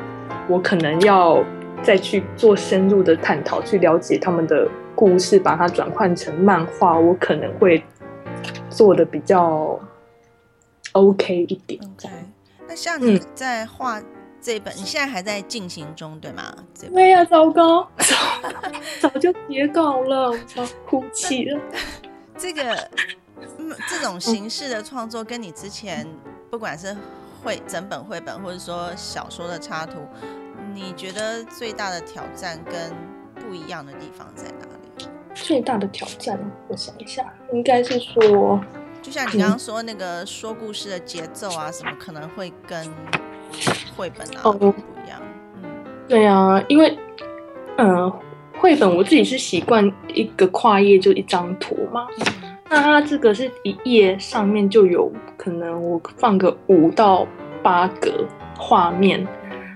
[0.48, 1.42] 我可能要
[1.82, 7.82] 再去做深入的探讨，去了解他们的故事，把它转换成漫画，我可能会
[8.68, 9.78] 做的比较
[10.92, 11.80] OK 一点。
[11.82, 12.08] OK，
[12.68, 14.00] 那像你在画。
[14.46, 16.54] 这一本你现在还在进行中，对吗？
[16.72, 17.90] 这对呀，糟糕，
[19.00, 21.60] 早就截稿了，我要哭泣了。
[22.38, 22.62] 这个，
[23.58, 26.06] 嗯，这种形式的创作，跟你之前
[26.48, 26.96] 不管是
[27.42, 29.94] 绘整本绘本，或者说小说的插图，
[30.72, 32.94] 你觉得最大的挑战跟
[33.34, 34.66] 不一样的地方在哪
[34.96, 35.08] 里？
[35.34, 36.38] 最大的挑战，
[36.68, 38.64] 我想一下，应该是说，
[39.02, 42.88] 就像你刚刚说那个说故事的节奏啊，什么可能会跟。
[43.96, 45.18] 绘本啊，不一样。
[45.62, 45.70] 嗯，
[46.06, 46.96] 对啊，因为，
[47.78, 48.12] 嗯，
[48.58, 52.06] 绘本我自己是习惯一个跨页就一张图嘛。
[52.68, 57.26] 那它这个是一页上面就有可能我放个五到
[57.62, 58.26] 八个
[58.58, 59.26] 画面，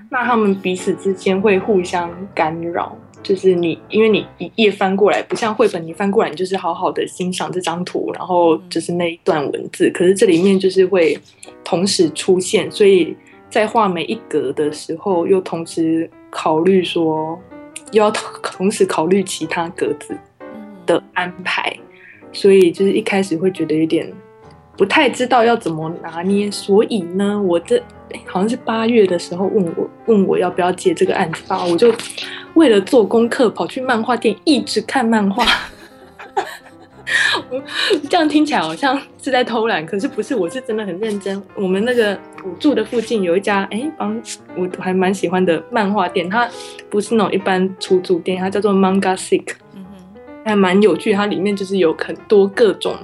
[0.09, 2.95] 那他们彼此之间会互相干扰。
[3.23, 9.89] 就是你，因为你一页翻过来，不像绘本，你翻过来你就是好好的欣赏这张图，然后就是那一段文字。
[9.91, 11.17] 可是这里面就是会
[11.63, 13.15] 同时出现，所以。
[13.51, 17.37] 在画每一格的时候，又同时考虑说，
[17.91, 20.17] 又要同 时考虑其他格子
[20.85, 21.77] 的安排，
[22.31, 24.09] 所以就是一开始会觉得有点
[24.77, 26.49] 不太知道要怎么拿捏。
[26.49, 27.77] 所以呢，我这
[28.25, 31.93] 好像是八月的时候问我问我要不要接这个案子吧，我就
[32.53, 35.45] 为了做功课跑去漫画店一直看漫画。
[38.09, 41.41] 这样听起来好像是在偷懒，可是不是，我是真的很认真。
[41.55, 44.21] 我们那个我住的附近有一家，哎，帮
[44.55, 46.49] 我还蛮喜欢的漫画店，它
[46.89, 51.13] 不是那种一般出租店，它叫做 Manga Sick，嗯哼，还蛮有趣。
[51.13, 52.95] 它里面就是有很多各种，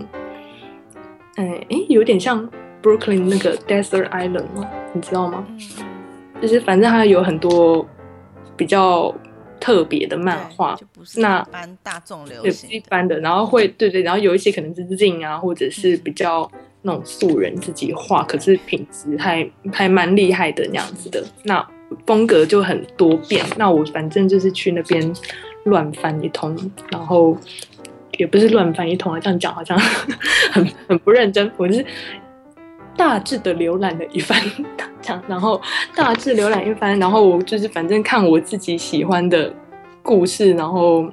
[1.35, 2.49] 哎哎，有点像
[2.81, 4.69] Brooklyn 那个 Desert Island 吗？
[4.93, 5.45] 你知道吗？
[6.41, 7.87] 就是反正它有很多
[8.55, 9.13] 比较。
[9.67, 12.69] 特别的漫画，就不是那一般大众流对，行。
[12.69, 16.49] 一般的，然后会对对，然后有一些可能是 Zing 啊，或者是比较
[16.83, 21.21] 那种素人自己画，可是品质还还蛮厉害的那样子的。
[21.43, 21.67] 那
[22.05, 23.45] 风格就很多变。
[23.57, 25.13] 那我反正就是去那边
[25.65, 26.55] 乱翻一通，
[26.89, 27.37] 然后
[28.17, 29.77] 也不是乱翻一通啊，这样讲好像
[30.53, 31.51] 很很不认真。
[31.57, 31.85] 我是
[32.97, 34.37] 大致的浏览了一番，
[35.01, 35.61] 这样，然后
[35.95, 39.53] 大致浏览一番，然后我就是反正看我自己喜欢的
[40.01, 41.07] 故事，然后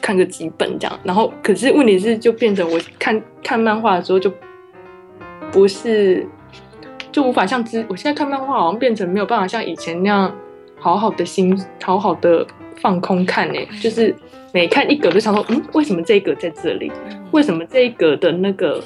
[0.00, 4.32] 看个几本这样，然后可是问题是就变成我看看漫画的时候就
[5.52, 6.26] 不是
[7.12, 10.34] 就无法像之我现在看漫画好像变成没有办法像以前那样
[10.80, 12.44] 好好的心好好的
[12.80, 14.12] 放空看呢、就是
[14.52, 16.90] 每看一格就想说，嗯，为什么这一格在这里？
[17.08, 17.22] 嗯。
[17.30, 18.82] 为什么这一格的那个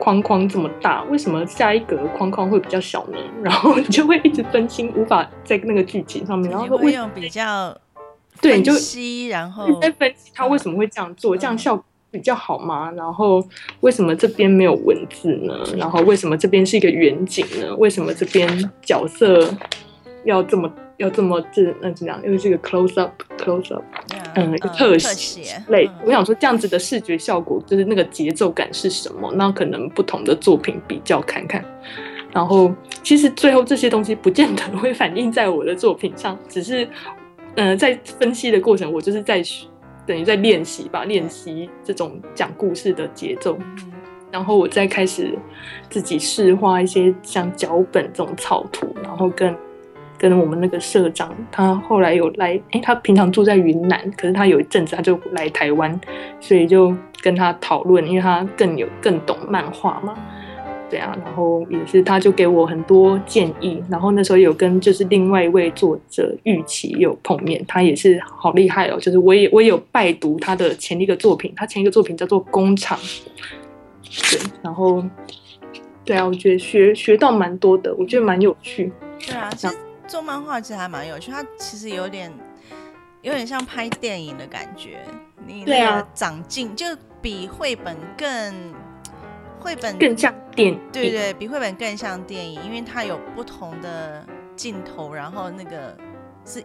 [0.00, 1.04] 框框这么大？
[1.04, 3.18] 为什么下一格的框框会比较小呢？
[3.42, 7.76] 然后你就会一直分心，无法在那个剧情上面，然后会用比较
[8.40, 8.72] 对你就
[9.28, 12.90] 然后你在分析他为什么会这样做，这样效果比较好吗？
[12.92, 13.46] 然后
[13.80, 15.54] 为什么这边没有文字呢？
[15.76, 17.76] 然后为什么这边是一个远景呢？
[17.76, 19.54] 为什么这边角色
[20.24, 22.20] 要这么要这么这那怎么样？
[22.24, 23.82] 因为是一个 close up close up。
[24.34, 29.32] 嗯，呃特写写类，嗯我想说这样子的视觉效果，就是那个节奏感是什么？
[29.34, 31.64] 那可能不同的作品比较看看。
[32.32, 36.88] 然后其实最后这些东西不见得会反映在我的作品上，只是，
[37.56, 39.42] 呃，在分析的过程，我就是在
[40.06, 43.58] 等于在练习吧，练习这种讲故事的节奏。
[43.60, 43.92] 嗯
[44.32, 45.36] 然后我再开始
[45.88, 49.52] 自己试画一些像脚本这种草图，然后跟
[50.20, 55.98] 跟我们那个社长，他后来有来，诶，他平常住在云南，可是他有一阵子他就来台湾，
[56.38, 60.14] 所以就跟他讨论，因为他更有更懂漫画嘛，
[60.90, 72.98] 对啊，然后也是他就给我很多建议，然后那时候有跟就是另外一位作者玉琪有碰面，他也是好厉害哦，就是我也我也有拜读他的前一个作品，他前一个作品叫做《工厂》。
[74.30, 75.02] 对，然后
[76.04, 78.92] 对啊，我觉得学学到蛮多的，我觉得蛮有趣。
[79.24, 79.74] 对啊，其实
[80.10, 82.32] 做漫画其实还蛮有趣，它其实有点
[83.22, 84.98] 有点像拍电影的感觉。
[85.46, 86.84] 你对啊那个长进就
[87.22, 88.74] 比绘本更
[89.60, 95.96] 绘本更像电影，对对，比绘本更像电影，因为它有不同的镜头，然后那个
[96.44, 96.60] 是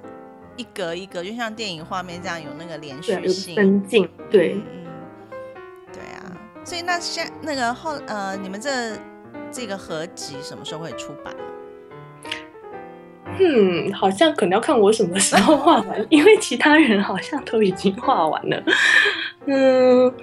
[0.58, 3.56] 一格一格，就像电影画面这样有那个连续性。
[3.56, 4.88] 分镜，对嗯，嗯，
[5.94, 6.36] 对啊。
[6.66, 8.98] 所以那现那个后呃，你们这
[9.52, 11.32] 这个合集什么时候会出版？
[13.40, 18.64] 嗯，好像可能要看我什么时候画完，因为其他人好像都已经画完了。
[19.46, 20.14] 嗯，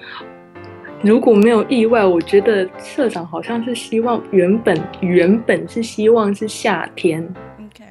[1.01, 7.21] 如果没有意外，我觉得社长好像是希望原本原本是希望是夏天
[7.59, 7.83] ，OK，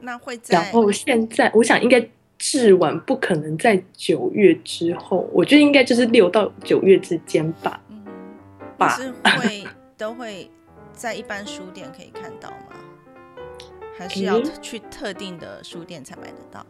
[0.00, 2.04] 那会在然后现在我想应该
[2.38, 7.80] 至晚不可能在九月之后，我觉得应该就是六到九月之间吧。
[7.88, 8.04] 嗯
[8.76, 9.62] 吧是会
[9.96, 10.50] 都会
[10.92, 12.74] 在一般书店可以看到吗？
[13.96, 16.64] 还是要去特定的书店才买得到？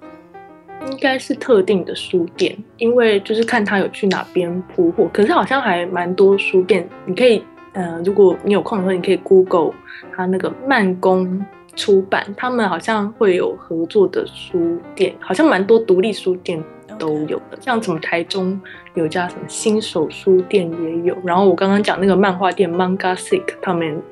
[0.91, 9.72] 应该是特定的书店，因为就是看他有去哪边铺货，可是好像还蛮多书店，你可以呃，如果你有空的话，你可以 Google
[10.14, 11.45] 他那个慢工
[11.75, 16.62] 出版，他们好像会有合作的书店，好像蛮多独立书店
[16.99, 18.61] 都有的，像什么台中
[18.95, 24.03] 有家什么新手书店也有，然后我刚刚讲那个漫画店 Manga Sick 他们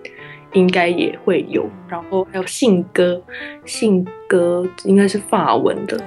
[0.53, 3.20] 应该也会有，然后还有信鸽，
[3.64, 5.98] 信鸽应该是法文的，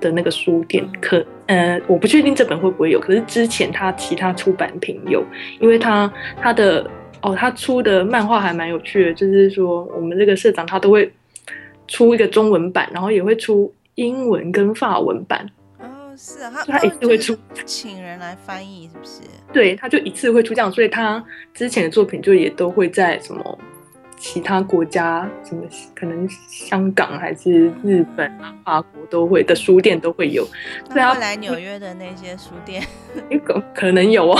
[0.00, 0.84] 的那个书店。
[0.84, 5.24] 嗯，可呃我不确定这本会不会有，可是之前他其他出版品有，
[5.60, 6.88] 因为他他的
[7.20, 11.10] 哦他出的漫画还蛮有趣的，就是说我们这个社长他都会
[11.86, 15.46] 出一个中文版，然后也会出英文跟法文版，
[16.12, 19.20] 哦，是啊，他他一次会出就是请人来翻译，是不是？
[19.52, 23.58] 对，他就一次会出这样，所以他之前的作品就也都会在什么
[24.18, 25.62] 其他国家，什么
[25.94, 30.46] 可能香港还是日本啊、法国都会的书店都会有，
[30.92, 32.82] 对啊那会来纽约的那些书店，
[33.30, 34.38] 诶可可能有哦，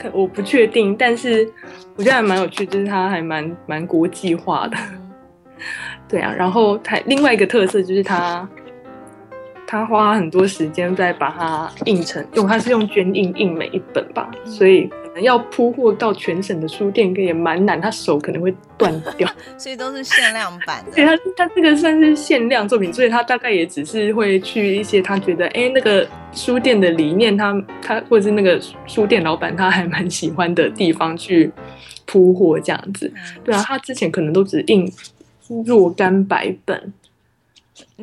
[0.00, 1.50] 可我不确定，但是
[1.96, 5.10] 我觉得还蛮有趣，就是它还蛮蛮国际化的，嗯
[6.08, 6.32] 对啊。
[6.32, 8.48] 然后它另外一个特色就是它，
[9.74, 19.28] 它花很多时间在把它印成，用他是用绢印印每一本吧，嗯所以可能要铺货到全省的书店也蛮难，他手可能会断掉。
[19.58, 21.04] 所以都是限量版对。
[21.04, 27.52] 他，他这个算是限量作品，所以他大概也只是会去一些他觉得，哎，那个书店的理念他，
[27.82, 31.50] 他或者是那个书店老板他还蛮喜欢的地方去
[32.06, 33.12] 铺货这样子。
[33.16, 34.88] 嗯对啊，他之前可能都只印
[35.66, 36.92] 若干百本，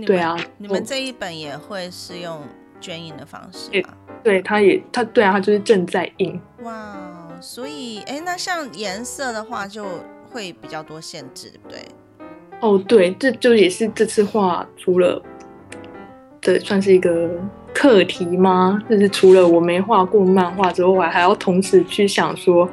[0.05, 2.41] 对啊，你们这一本也会是用
[2.79, 3.89] 捐印的方式吗？
[4.23, 6.39] 对，他也他对啊，他就是正在印。
[6.63, 6.97] 哇，
[7.41, 9.85] 所以哎，那像颜色的话就
[10.29, 11.79] 会比较多限制，对不对？
[12.61, 15.21] 哦，对，这就也是这次画除了，
[16.39, 17.29] 这算是一个
[17.73, 18.81] 课题吗？
[18.89, 22.69] 就是除了我没画过漫画之外，还要同时去想说，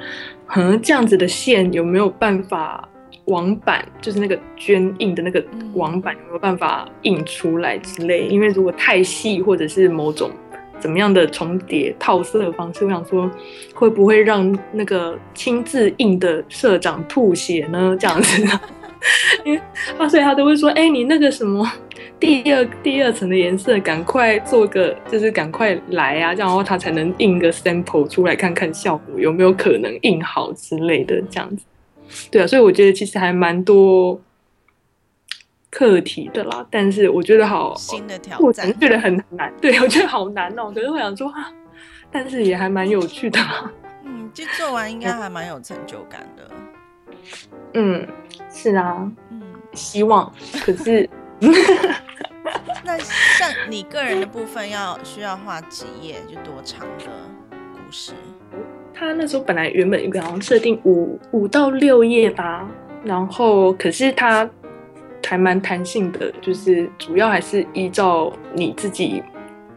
[0.54, 2.88] 嗯，这样子的线有没有办法
[3.29, 5.43] 网版，就是那个捐印的那个
[5.74, 8.26] 网版有没有办法印出来之类？
[8.26, 10.31] 因为如果太细或者是某种
[10.79, 13.31] 怎么样的重叠套色的方式，我想说
[13.74, 17.97] 会不会让那个亲自印的社长吐血呢？
[17.99, 18.43] 这样子。
[19.45, 19.61] 因为
[19.97, 21.64] 啊，所以他都会说：“哎，你那个什么
[22.18, 31.64] 第二第二层的颜色，赶快做个，就是赶快来啊，这样的话他才能印个 sample 出来看看效果有没有可能印好之类的，这样子。
[32.30, 34.20] 对啊，所以我觉得其实还蛮多
[35.70, 36.66] 课题的啦。
[36.70, 39.52] 但是我觉得好新的挑战，我觉得很难。
[39.61, 40.72] 对我觉得好难哦。
[40.74, 41.52] 可是我想说啊，
[42.11, 43.38] 但是也还蛮有趣的。
[44.04, 46.50] 嗯，就做完应该还蛮有成就感的。
[47.74, 48.06] 嗯。
[48.50, 49.42] 是啊，嗯，
[49.74, 50.32] 希望。
[50.64, 51.09] 可是，
[52.82, 57.06] 那像你个人的部分，要需要画几页，就多长的
[57.74, 58.12] 故事？
[58.99, 62.68] 他那时候本来原本好像设定五五到六页吧，
[63.05, 64.49] 然后可是他
[65.24, 69.22] 还蛮弹性的，就是主要还是依照你自己，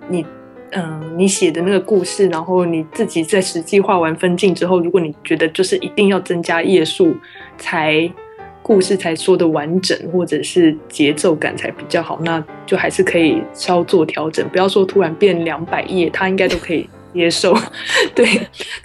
[0.10, 0.26] 你
[0.72, 7.14] 嗯，你写的那个故事，然后你自己在实际画完分镜之后，如果你觉得就是一定要增加页数
[7.58, 8.12] 才。
[8.64, 14.48] 故事才说的完整，或者是节奏感才比较好，那就还是可以稍作调整。
[14.50, 17.54] 不要说突然变两百页，他应该都可以接受。
[18.16, 18.26] 对，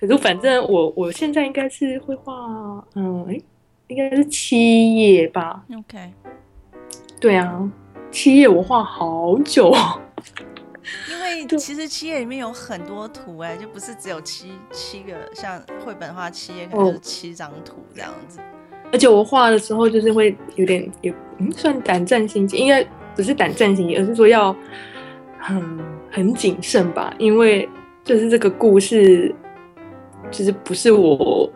[0.01, 2.33] 可是反正我我现在应该是会画，
[2.95, 3.41] 嗯，哎，
[3.89, 5.65] 应该是七页吧。
[5.79, 6.13] OK。
[7.21, 7.71] 对啊，
[8.11, 9.75] 七页我画好久。
[11.11, 18.39] 因为 其实七页里面有很多图，哎，就不是只有七七个，像绘本的话，七页可能就是七张图这样子。
[18.93, 21.13] 而且我画的时候就是会有点也
[21.57, 24.55] 算胆战心惊，应该不是胆战心惊，而是说要
[25.41, 25.79] 很
[26.11, 27.69] 很谨慎吧，因为
[28.07, 29.35] 就是这个故事
[30.31, 31.51] 其实不是我，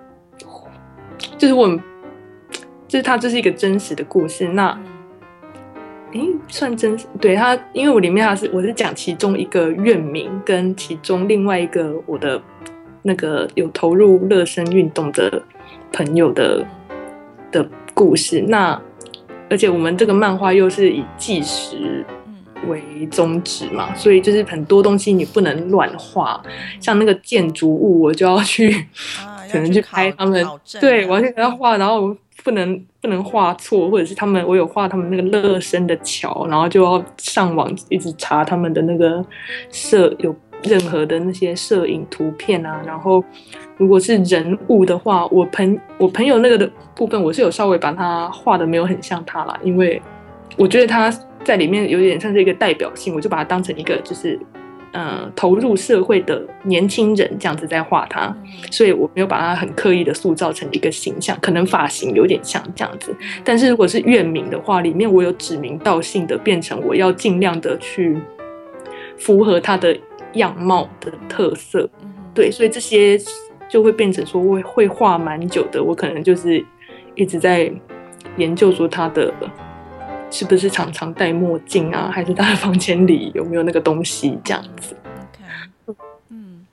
[1.39, 1.69] 就是我，
[2.89, 4.49] 就是它这是一个真实的故事。
[4.49, 4.79] 那
[6.13, 7.07] 诶，算真实？
[7.21, 12.43] 对它，因为我里面它是我是讲其中一个院名跟其中另外一个我的
[13.03, 15.43] 那个有投入热身运动的
[15.93, 16.67] 朋友的。
[17.53, 18.81] 的故事，那
[19.51, 22.07] 而且我们这个漫画又是以纪实
[22.69, 26.43] 为宗旨嘛，所以就是很多东西你不能乱画，
[26.81, 28.71] 像那个建筑物，我就要去
[29.51, 30.47] 可能去拍他们，
[30.81, 39.25] 对我要去给他画，然后不能不能画错，或者是他们我有画他们那个乐生的桥，然后就要上网一直查他们的那个
[39.71, 43.25] 摄有任何的那些摄影图片啊，然后。
[43.77, 50.03] 如果是人物的话，我朋我朋友那个的部分，我是有稍微把它画的没有很像他啦，因为
[50.59, 51.11] 我觉得他
[51.45, 54.39] 在里面有点像是一个代表性，我就把它当成一个就是
[54.93, 58.35] 呃投入社会的年轻人这样子在画它，
[58.71, 63.15] 所以我没有把它很刻意的塑造成一个形象，可能发型有点像这样子。
[63.45, 68.19] 但是如果是院名的话，里面我有指名道姓的变成我要尽量的去
[69.17, 69.97] 符合他的
[70.35, 71.89] 样貌的特色，
[72.35, 73.19] 对，所以这些。
[73.73, 76.61] 就会变成说会会画蛮久的，我可能就是
[77.15, 77.73] 一直在
[78.37, 79.33] 研究说他的
[80.31, 84.97] 是不是常常戴墨镜啊，还是他的房间里有没有那个东西这样子。
[85.87, 86.65] OK，嗯，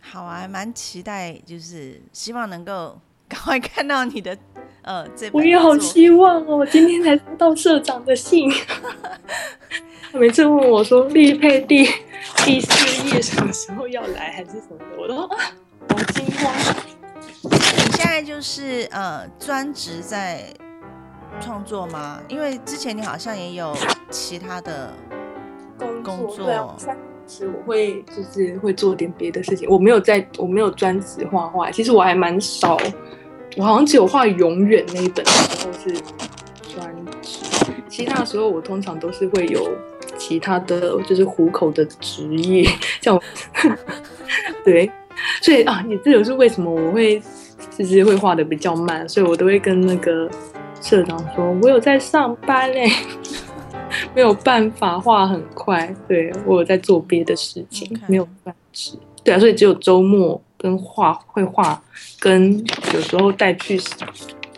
[0.00, 4.36] 好啊，蛮期待，就是希望能够赶快看到你的
[4.82, 5.30] 呃这。
[5.32, 8.50] 我也好希望哦，今天才收到社长的信，
[10.10, 11.86] 他每次问我说立佩第
[12.44, 15.28] 第四页什么时候要来还是什么的，我都。
[15.88, 16.52] 好惊慌！
[17.42, 20.52] 你现在就是呃专职在
[21.40, 22.20] 创作吗？
[22.28, 23.76] 因为之前你好像也有
[24.10, 24.92] 其他的
[26.02, 26.46] 工作。
[26.46, 26.76] 对啊，
[27.28, 29.68] 是我会就是会做点别的事情。
[29.68, 31.70] 我没有在，我没有专职画画。
[31.70, 32.78] 其实我还蛮少，
[33.56, 35.90] 我好像只有画永远那一本时候是
[36.74, 37.44] 专职，
[37.88, 39.68] 其他的时候我通常都是会有
[40.16, 42.68] 其他的就是糊口的职业，
[43.00, 43.20] 像
[44.64, 44.90] 对。
[45.40, 47.20] 所以啊，也这就是为什么我会
[47.76, 50.30] 就是会画的比较慢，所以我都会跟那个
[50.80, 52.88] 社长说，我有在上班嘞，
[54.14, 55.94] 没有办法画很快。
[56.06, 58.98] 对我有在做别的事情，没有饭吃。
[59.24, 61.80] 对啊，所以只有周末跟画会画，
[62.20, 62.64] 跟
[62.94, 63.80] 有时候带去。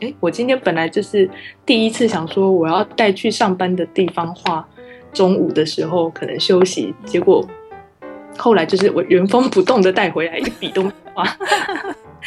[0.00, 1.28] 哎，我今天本来就是
[1.66, 4.64] 第一次想说我要带去上班的地方画
[5.12, 7.44] 中午的时候可能休息，结果
[8.36, 11.24] 后来就是我原封不动的带回来，一笔都没画，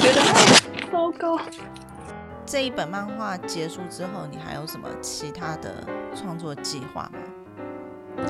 [0.00, 0.22] 觉得
[0.90, 1.38] 糟糕。
[2.52, 5.72] 这一本漫画结束之后，你还有什么其他的
[6.14, 8.28] 创作计划吗？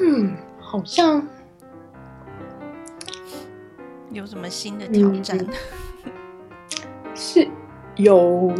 [0.00, 1.26] 嗯，好像
[4.12, 5.36] 有什么新的挑战？
[7.12, 7.48] 是
[7.96, 8.54] 有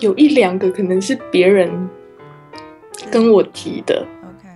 [0.00, 1.88] 有一两个，可能是别人
[3.12, 4.04] 跟我提的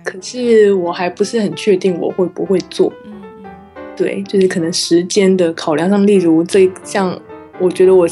[0.03, 2.91] 可是我还不是很确定我会不会做。
[3.05, 3.45] 嗯嗯，
[3.95, 7.17] 对，就是可能时间的考量上，例如这像
[7.57, 8.11] 我觉得我，嗯，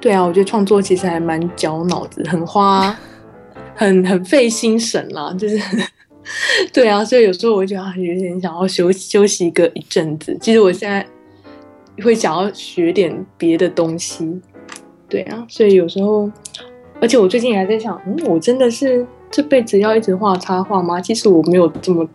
[0.00, 2.96] 对啊，我觉得创作其实还蛮绞脑子，很花，
[3.74, 5.60] 很很费心神啦，就是
[6.72, 10.36] 对啊，所以有时候我就觉得啊有点想要休休息个一阵子。
[10.40, 11.06] 其实我现在
[12.02, 14.40] 会想要学点别的东西，
[15.08, 16.30] 对啊，所以有时候，
[17.00, 21.00] 而且我最近还在想，嗯，我真的是这辈子要一直画插画吗？
[21.00, 22.08] 其实我没有这么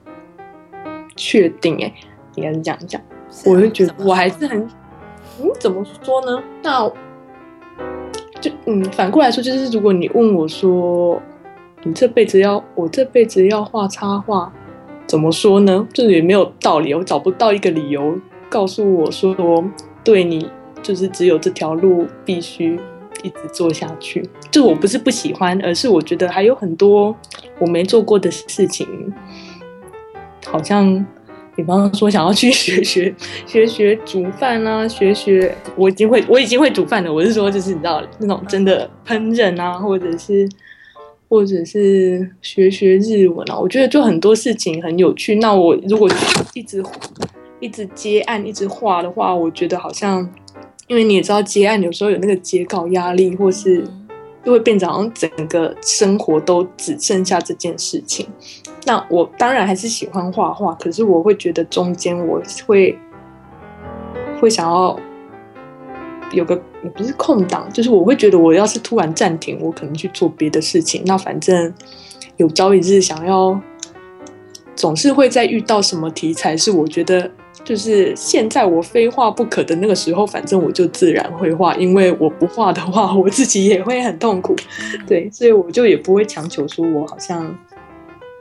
[1.15, 1.93] 确定，哎，
[2.35, 2.99] 应该是这样讲。
[3.01, 3.05] 啊
[3.45, 4.57] 我就觉得我还是很，
[5.41, 6.41] 嗯，怎么说呢？
[6.63, 6.89] 那
[8.45, 11.19] 就嗯，反过来说，就是如果你问我说，
[11.81, 14.53] 你这辈子要我这辈子要画插画，
[15.07, 15.87] 怎么说呢？
[15.91, 18.15] 就是也没有道理，我找不到一个理由
[18.47, 19.65] 告诉我说，
[20.03, 20.47] 对你
[20.83, 22.79] 就是只有这条路必须
[23.23, 24.29] 一直做下去。
[24.51, 27.15] 就我不是不喜欢，而是我觉得还有很多
[27.57, 28.87] 我没做过的事情，
[30.45, 31.03] 好像
[31.55, 33.13] 比方说想要去学学
[33.45, 37.13] 学学煮饭啊，学学我已经会我已经会煮饭了。
[37.13, 40.47] 我是说，就是你知道那种真的烹饪啊，或者是
[41.29, 45.35] 或者是学学日文啊，我觉得就很多事情很有趣。
[45.35, 46.09] 那我如果
[46.53, 46.83] 一直
[47.61, 50.29] 一直接案一直画的话，我觉得好像
[50.87, 53.83] 因为你也知道接案有时候有那个截稿压力，或是
[54.45, 58.27] 就会变成整个生活都只剩下这件事情。
[58.85, 62.97] 那我当然还是喜欢画画，可是我会觉得中间我会
[64.39, 64.97] 会想要
[66.31, 71.01] 有个也不是空档，就是我会觉得我要是突然暂停，我可能去做别的事情。
[71.05, 71.73] 那反正
[72.37, 73.59] 有朝一日想要，
[74.75, 77.31] 总是会再遇到什么题材是我觉得
[77.65, 84.55] 就是现在我非画不可的那个时候，反正我就自然会画，因为我不画的话，我自己也会很痛苦。
[85.05, 87.53] 对，所以我就也不会强求说我好像。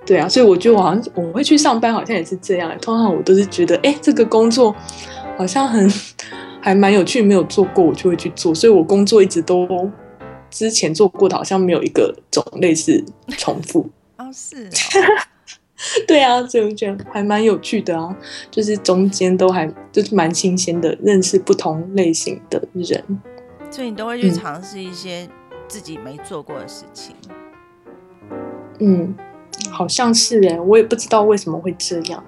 [0.06, 2.70] 对啊，所以我觉得我好像我会去上班，好像也是这样。
[2.78, 4.76] 通常我都是觉得，哎，这个工作
[5.38, 5.90] 好像很
[6.60, 8.54] 还蛮有趣，没有做过我就会去做。
[8.54, 9.66] 所以我工作一直都
[10.50, 13.02] 之前做过的，好像没有一个种类是
[13.38, 13.88] 重复。
[14.18, 14.70] 哦是哦，
[16.06, 18.16] 对啊，所以我觉得还蛮有趣的啊，
[18.50, 23.02] 就是中间都还就是蛮新鲜的，认识不同类型的人。
[23.70, 25.28] 所以你都会去嗯尝试一些
[25.66, 27.16] 自己没做过的事情。
[28.78, 29.14] 嗯，
[29.70, 32.22] 好像是哎，我也不知道为什么会这样，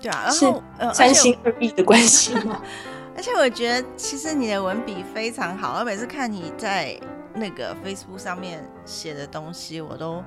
[0.00, 2.60] 对啊，然是后呃，三心二意的关系吗？
[3.16, 6.98] 而且我觉得其实你的文笔非常好，我每次看你在
[7.34, 10.22] 那个 Facebook 上面写的东西，我都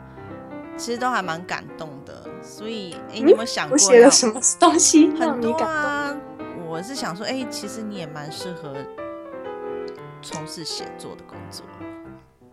[0.78, 2.27] 其实都还蛮感动的。
[2.48, 5.68] 所以，哎、你有没有想过我写了什么东西让很多你感动？
[5.68, 6.18] 啊，
[6.70, 8.74] 我是想说，哎、其实你也蛮适合
[10.22, 11.66] 从事写作的工作。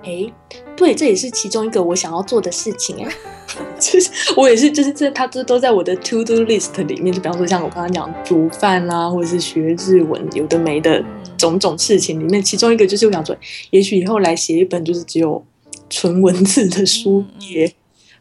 [0.03, 0.31] 哎，
[0.77, 3.15] 对，这也是其中一个我想要做的事情哎。
[3.79, 7.15] 就是我也是，就是这它这都在我的 to do list 里面。
[7.15, 11.07] 就比方说像我刚刚讲煮饭啦、或者是学日文，有的没的嗯
[11.39, 13.37] 种种事情里面，其中一个就是我想说，
[13.71, 15.43] 也许以后来写一本就是只有
[15.89, 17.73] 纯文字的书也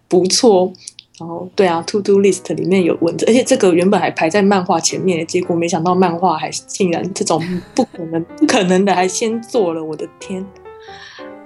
[0.07, 0.71] 不错。
[1.19, 7.39] 然后对啊，to do list 里面有文字，而且这个原本还排在漫画前面，结果没想到漫画还竟然这种
[7.75, 10.43] 不可能不可能的还先做了，我的天！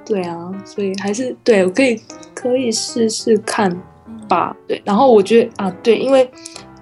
[0.05, 2.01] 对啊，所以还是对我可以
[2.34, 3.70] 可以试试看
[4.30, 4.55] 吧。
[4.65, 6.30] 对，然后我觉得啊，对，因为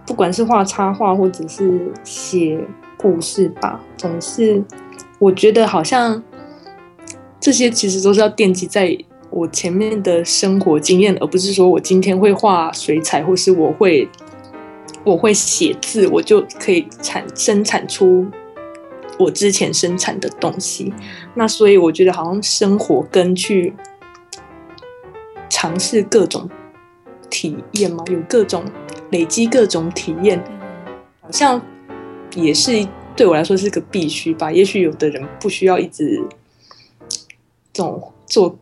[0.05, 2.59] 不管是画插画或者是写
[2.97, 4.63] 故事吧，总是
[5.17, 6.21] 我觉得好像
[7.39, 8.95] 这些其实都是要奠基在
[9.35, 14.07] 我前面的生活经验，而不是说我今天会画水彩，或是我会
[15.03, 18.25] 我会写字，我就可以产生产出
[19.19, 20.93] 我之前生产的东西。
[21.33, 23.73] 那所以我觉得好像生活跟去
[25.49, 26.49] 尝试各种
[27.29, 28.63] 体验嘛，有各种
[29.09, 30.59] 累积各种体验，嗯
[31.19, 31.61] 好像
[32.35, 34.49] 也是对我来说是个必须吧。
[34.49, 36.23] 也许有的人不需要一直
[37.73, 38.57] 这种做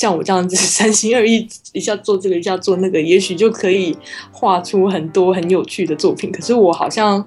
[0.00, 3.94] 像我这样子 三心二意，一下做这个一下做那个，也许就可以
[4.32, 6.32] 画出很多很有趣的作品。
[6.32, 7.22] 可是我好像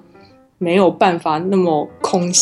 [0.58, 2.32] 没有办法那么空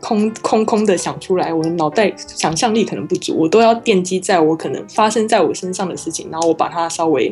[0.00, 7.30] 空空空的想出来，我的脑袋想象力可能不足，我都要奠基在我可能发生在我身上的事情，然后我把它稍微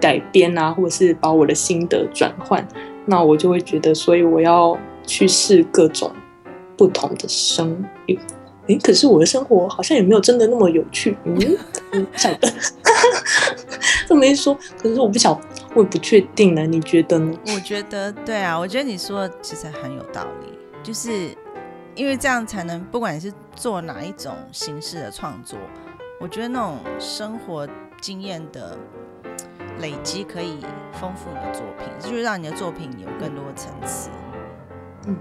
[0.00, 2.66] 改编啊，或者是把我的心得转换，
[3.04, 6.10] 那我就会觉得，所以我要去试各种
[6.74, 7.84] 不同的生。
[8.68, 11.16] 诶，可是我的生活好像也没有真的那么有趣。
[11.24, 11.34] 嗯，
[12.06, 12.48] 不晓得。
[14.06, 15.38] 这么一说，可是我不晓，
[15.74, 16.66] 我也不确定呢。
[16.66, 17.36] 你觉得呢？
[17.46, 21.30] 我觉得对啊，我觉得你说的其实很有道理，就是
[21.94, 25.58] 因为这样才能，不管你是做哪一种形式的创作，
[26.20, 27.66] 我觉得那种生活
[28.00, 28.76] 经验的
[29.80, 30.58] 累积可以
[30.92, 34.10] 丰富你的作品，就是让你的作品有更多层次。
[35.06, 35.16] 嗯。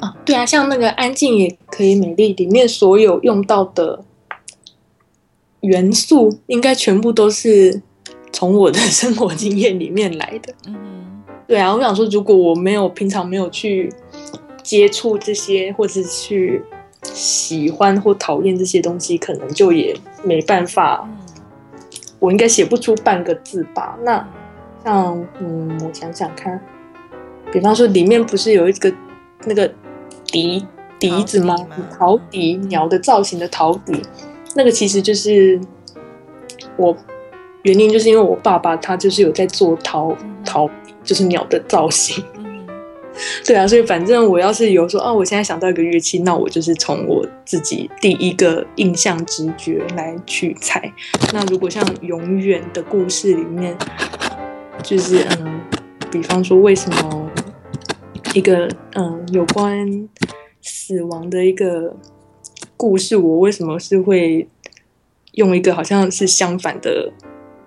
[0.00, 4.04] 啊，对啊，像那个《安静也可以美丽》里面所有用到的
[5.60, 7.82] 元素，应该全部都是
[8.32, 10.52] 从我的 生活经验里面来的。
[10.66, 13.92] 嗯，对啊，我想说，如果我没有平常没有去
[14.62, 16.62] 接触这些，或者去
[17.02, 21.08] 喜欢或讨厌这些东西，可能就也没办法。
[22.18, 23.96] 我应该写不出半个字吧？
[24.02, 24.28] 那
[24.84, 26.60] 像，嗯，我想想看，
[27.52, 28.92] 比方说里面不是有一个
[29.46, 29.72] 那个。
[30.32, 30.66] 笛
[30.98, 31.54] 笛子吗？
[31.96, 34.02] 陶笛鸟的造型的陶笛，
[34.56, 35.58] 那个其实就是
[36.76, 36.94] 我
[37.62, 40.68] 原因，就是因为我爸爸他就是有在做陶陶，
[41.04, 42.22] 就是鸟的造型。
[43.46, 50.92] 对啊，所以反正我要是有说哦，我现在想到一个乐器，那我就是从我自己第一个印象直觉来去猜。
[51.32, 53.78] 那如果像永远的故事里面，
[54.82, 55.60] 就是嗯，
[56.10, 57.25] 比方说为什么？
[58.36, 60.06] 一个嗯，有关
[60.60, 61.96] 死亡的一个
[62.76, 64.46] 故事，我为什么是会
[65.32, 67.10] 用一个好像是相反的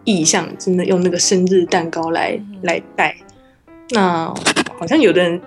[0.03, 3.17] 意象，真的用那个生日蛋糕来来带？
[3.89, 4.32] 那
[4.78, 5.41] 好像有的人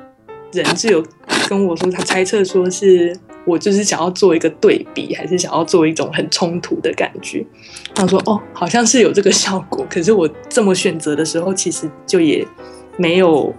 [0.53, 1.01] 人是有
[1.49, 3.17] 跟我说，他猜测说是
[3.47, 7.47] 我就是想要做一个对比，还是想要做一种很冲突的感觉？
[7.95, 12.45] 他说哦，好像是有这个效果，可是我这么选择的时候，其实就也
[12.97, 13.55] 没有。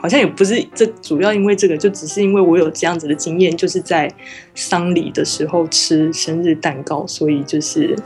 [0.00, 4.08] 好像也不是这主要因为这个，就只是因为我有这样子的经验，就是在
[4.54, 7.96] 丧礼的时候吃生日蛋糕，所以就是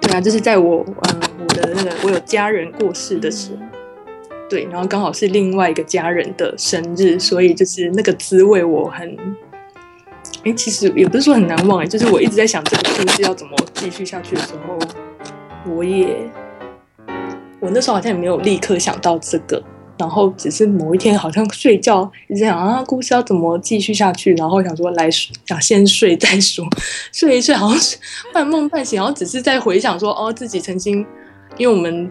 [0.00, 3.62] 对啊，就是在我嗯我的那个我有家人过世的时候，
[4.50, 9.16] 对，然后刚好是另外一个家人的生日，所以就是那个滋味我很
[10.44, 14.78] 哎，其实也不是说很难忘哎，就是我一直在想这个故事要怎么继续下去的时候，
[15.74, 16.30] 我也
[17.60, 19.62] 我那时候好像也没有立刻想到这个。
[19.98, 24.34] 然后只是某一天，好像睡觉一直想啊，故事要怎么继续下去？
[24.34, 26.64] 然后想说来想先睡再说，
[27.12, 27.96] 睡一睡好像是
[28.32, 31.04] 半梦半醒，然后只是在回想说哦，自己曾经，
[31.56, 32.10] 因为我们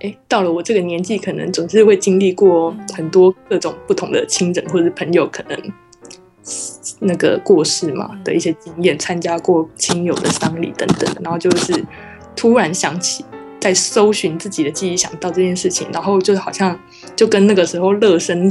[0.00, 5.58] 哎到了我这个年纪，可能总是会经历过很多各种不同的亲人或者朋友可能
[7.00, 11.84] 那个过世嘛的一些经验，参加过亲友的丧礼等等，然后就是
[12.34, 13.24] 突然想起。
[13.60, 16.78] 在搜寻自己的记忆，想到这件事情，然后就是好像
[17.18, 18.48] 就跟那个时候乐生，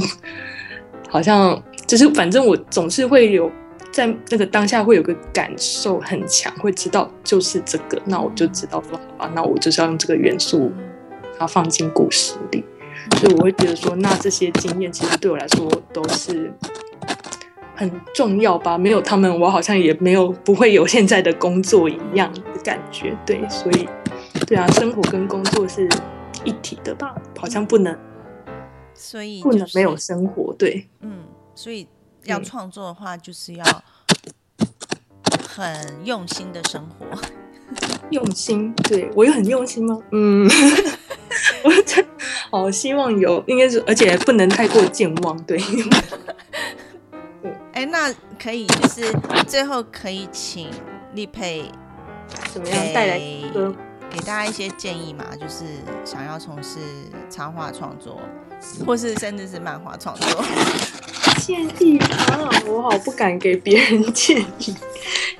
[1.08, 3.50] 好像就是反正我总是会有
[3.90, 10.70] 在那个当下会有个感受很强，会知道就是这个，那我就知道说好吧，那我就是要用这个元素，
[11.38, 12.62] 它放进故事里，
[13.16, 16.52] 所以我会觉得说，那这些经验其实对我来说都是
[17.74, 23.88] 很重要吧，没有他们，我好像也没有不会有现在的工作一样的感觉，对，所以。
[24.46, 25.86] 对啊，生活跟工作是
[26.44, 27.14] 一体的吧？
[27.38, 27.94] 好像不能，
[28.98, 30.52] 所以不能没有生活。
[30.58, 31.24] 对，嗯，
[31.54, 31.86] 所以
[32.24, 33.64] 要创作的话，就是要
[35.48, 37.06] 很用心的生活。
[38.10, 40.02] 用心，对我有很用心吗？
[40.10, 40.48] 嗯，
[41.62, 42.04] 我真
[42.50, 45.40] 好希望有，应该是，而且不能太过健忘。
[45.44, 45.60] 对，
[47.74, 49.12] 哎，那可以，就是
[49.46, 50.70] 最后可以请
[51.12, 51.70] 立佩
[52.50, 53.20] 怎么样带来
[53.52, 53.74] 歌？
[54.10, 55.66] 给大家一些建议嘛，就是
[56.02, 56.78] 想要从事
[57.28, 58.18] 插画创作，
[58.86, 60.44] 或是甚至是漫画创作。
[61.40, 64.74] 建议啊，我好不敢给别人建议，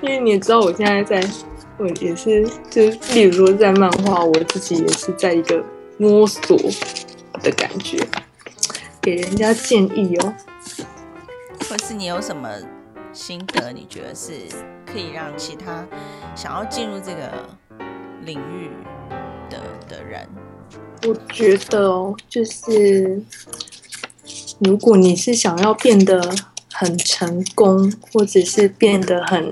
[0.01, 1.29] 因为你也知道我现在在，
[1.77, 5.63] 我也是，就例如说在漫画，我自己也是在一个
[5.97, 6.57] 摸索
[7.41, 7.97] 的感觉，
[9.01, 10.33] 给人家建议哦。
[11.69, 12.49] 或是你有什么
[13.13, 14.31] 心得，你觉得是
[14.85, 15.85] 可以让其他
[16.35, 17.31] 想要进入这个。
[18.25, 18.69] 领域
[19.49, 19.57] 的
[19.87, 20.27] 的人，
[21.07, 23.21] 我觉得哦，就是
[24.59, 26.21] 如果你是想要变得
[26.73, 29.51] 很成功，或者是变得很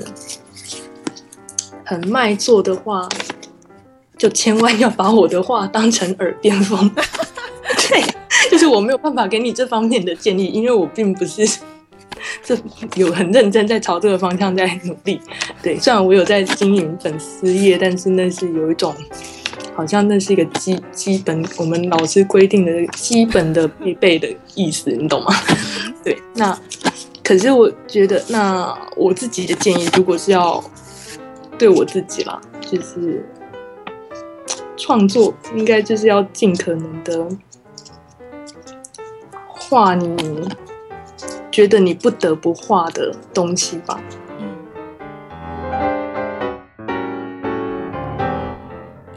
[1.85, 3.07] 很卖座的话，
[4.17, 6.91] 就千万要把我的话当成耳边风。
[7.89, 8.03] 对，
[8.51, 11.47] 就是我没有办法给你这方面的建议，因为我并不是
[12.43, 12.57] 这
[12.95, 15.19] 有很认真在朝这个方向在努力。
[15.63, 18.93] 对，虽然我有在经营粉丝页，但是那是有一种
[19.77, 25.31] 好像那是一个基基本我们老师规定的基本的必备的意思，你懂吗？
[26.03, 26.59] 对，那
[27.23, 30.63] 可是我觉得，那我自己的建议，如果是要
[31.59, 33.23] 对我自己啦，就是
[34.75, 37.27] 创作应该就是要尽可能的。
[39.69, 40.49] 画你
[41.51, 44.01] 觉得你不得不画的东西吧。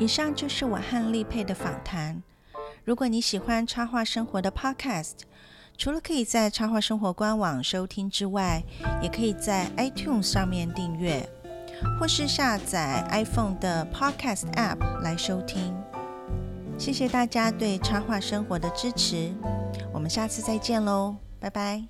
[0.01, 2.23] 以上就是我和丽佩的访谈。
[2.85, 5.13] 如果你喜欢插画生活的 Podcast，
[5.77, 8.63] 除了可以在插画生活官网收听之外，
[9.03, 11.29] 也可以在 iTunes 上面订阅，
[11.99, 15.77] 或是下载 iPhone 的 Podcast App 来收听。
[16.79, 19.31] 谢谢大家对插画生活的支持。
[19.93, 21.85] 我们下次再见喽，拜拜。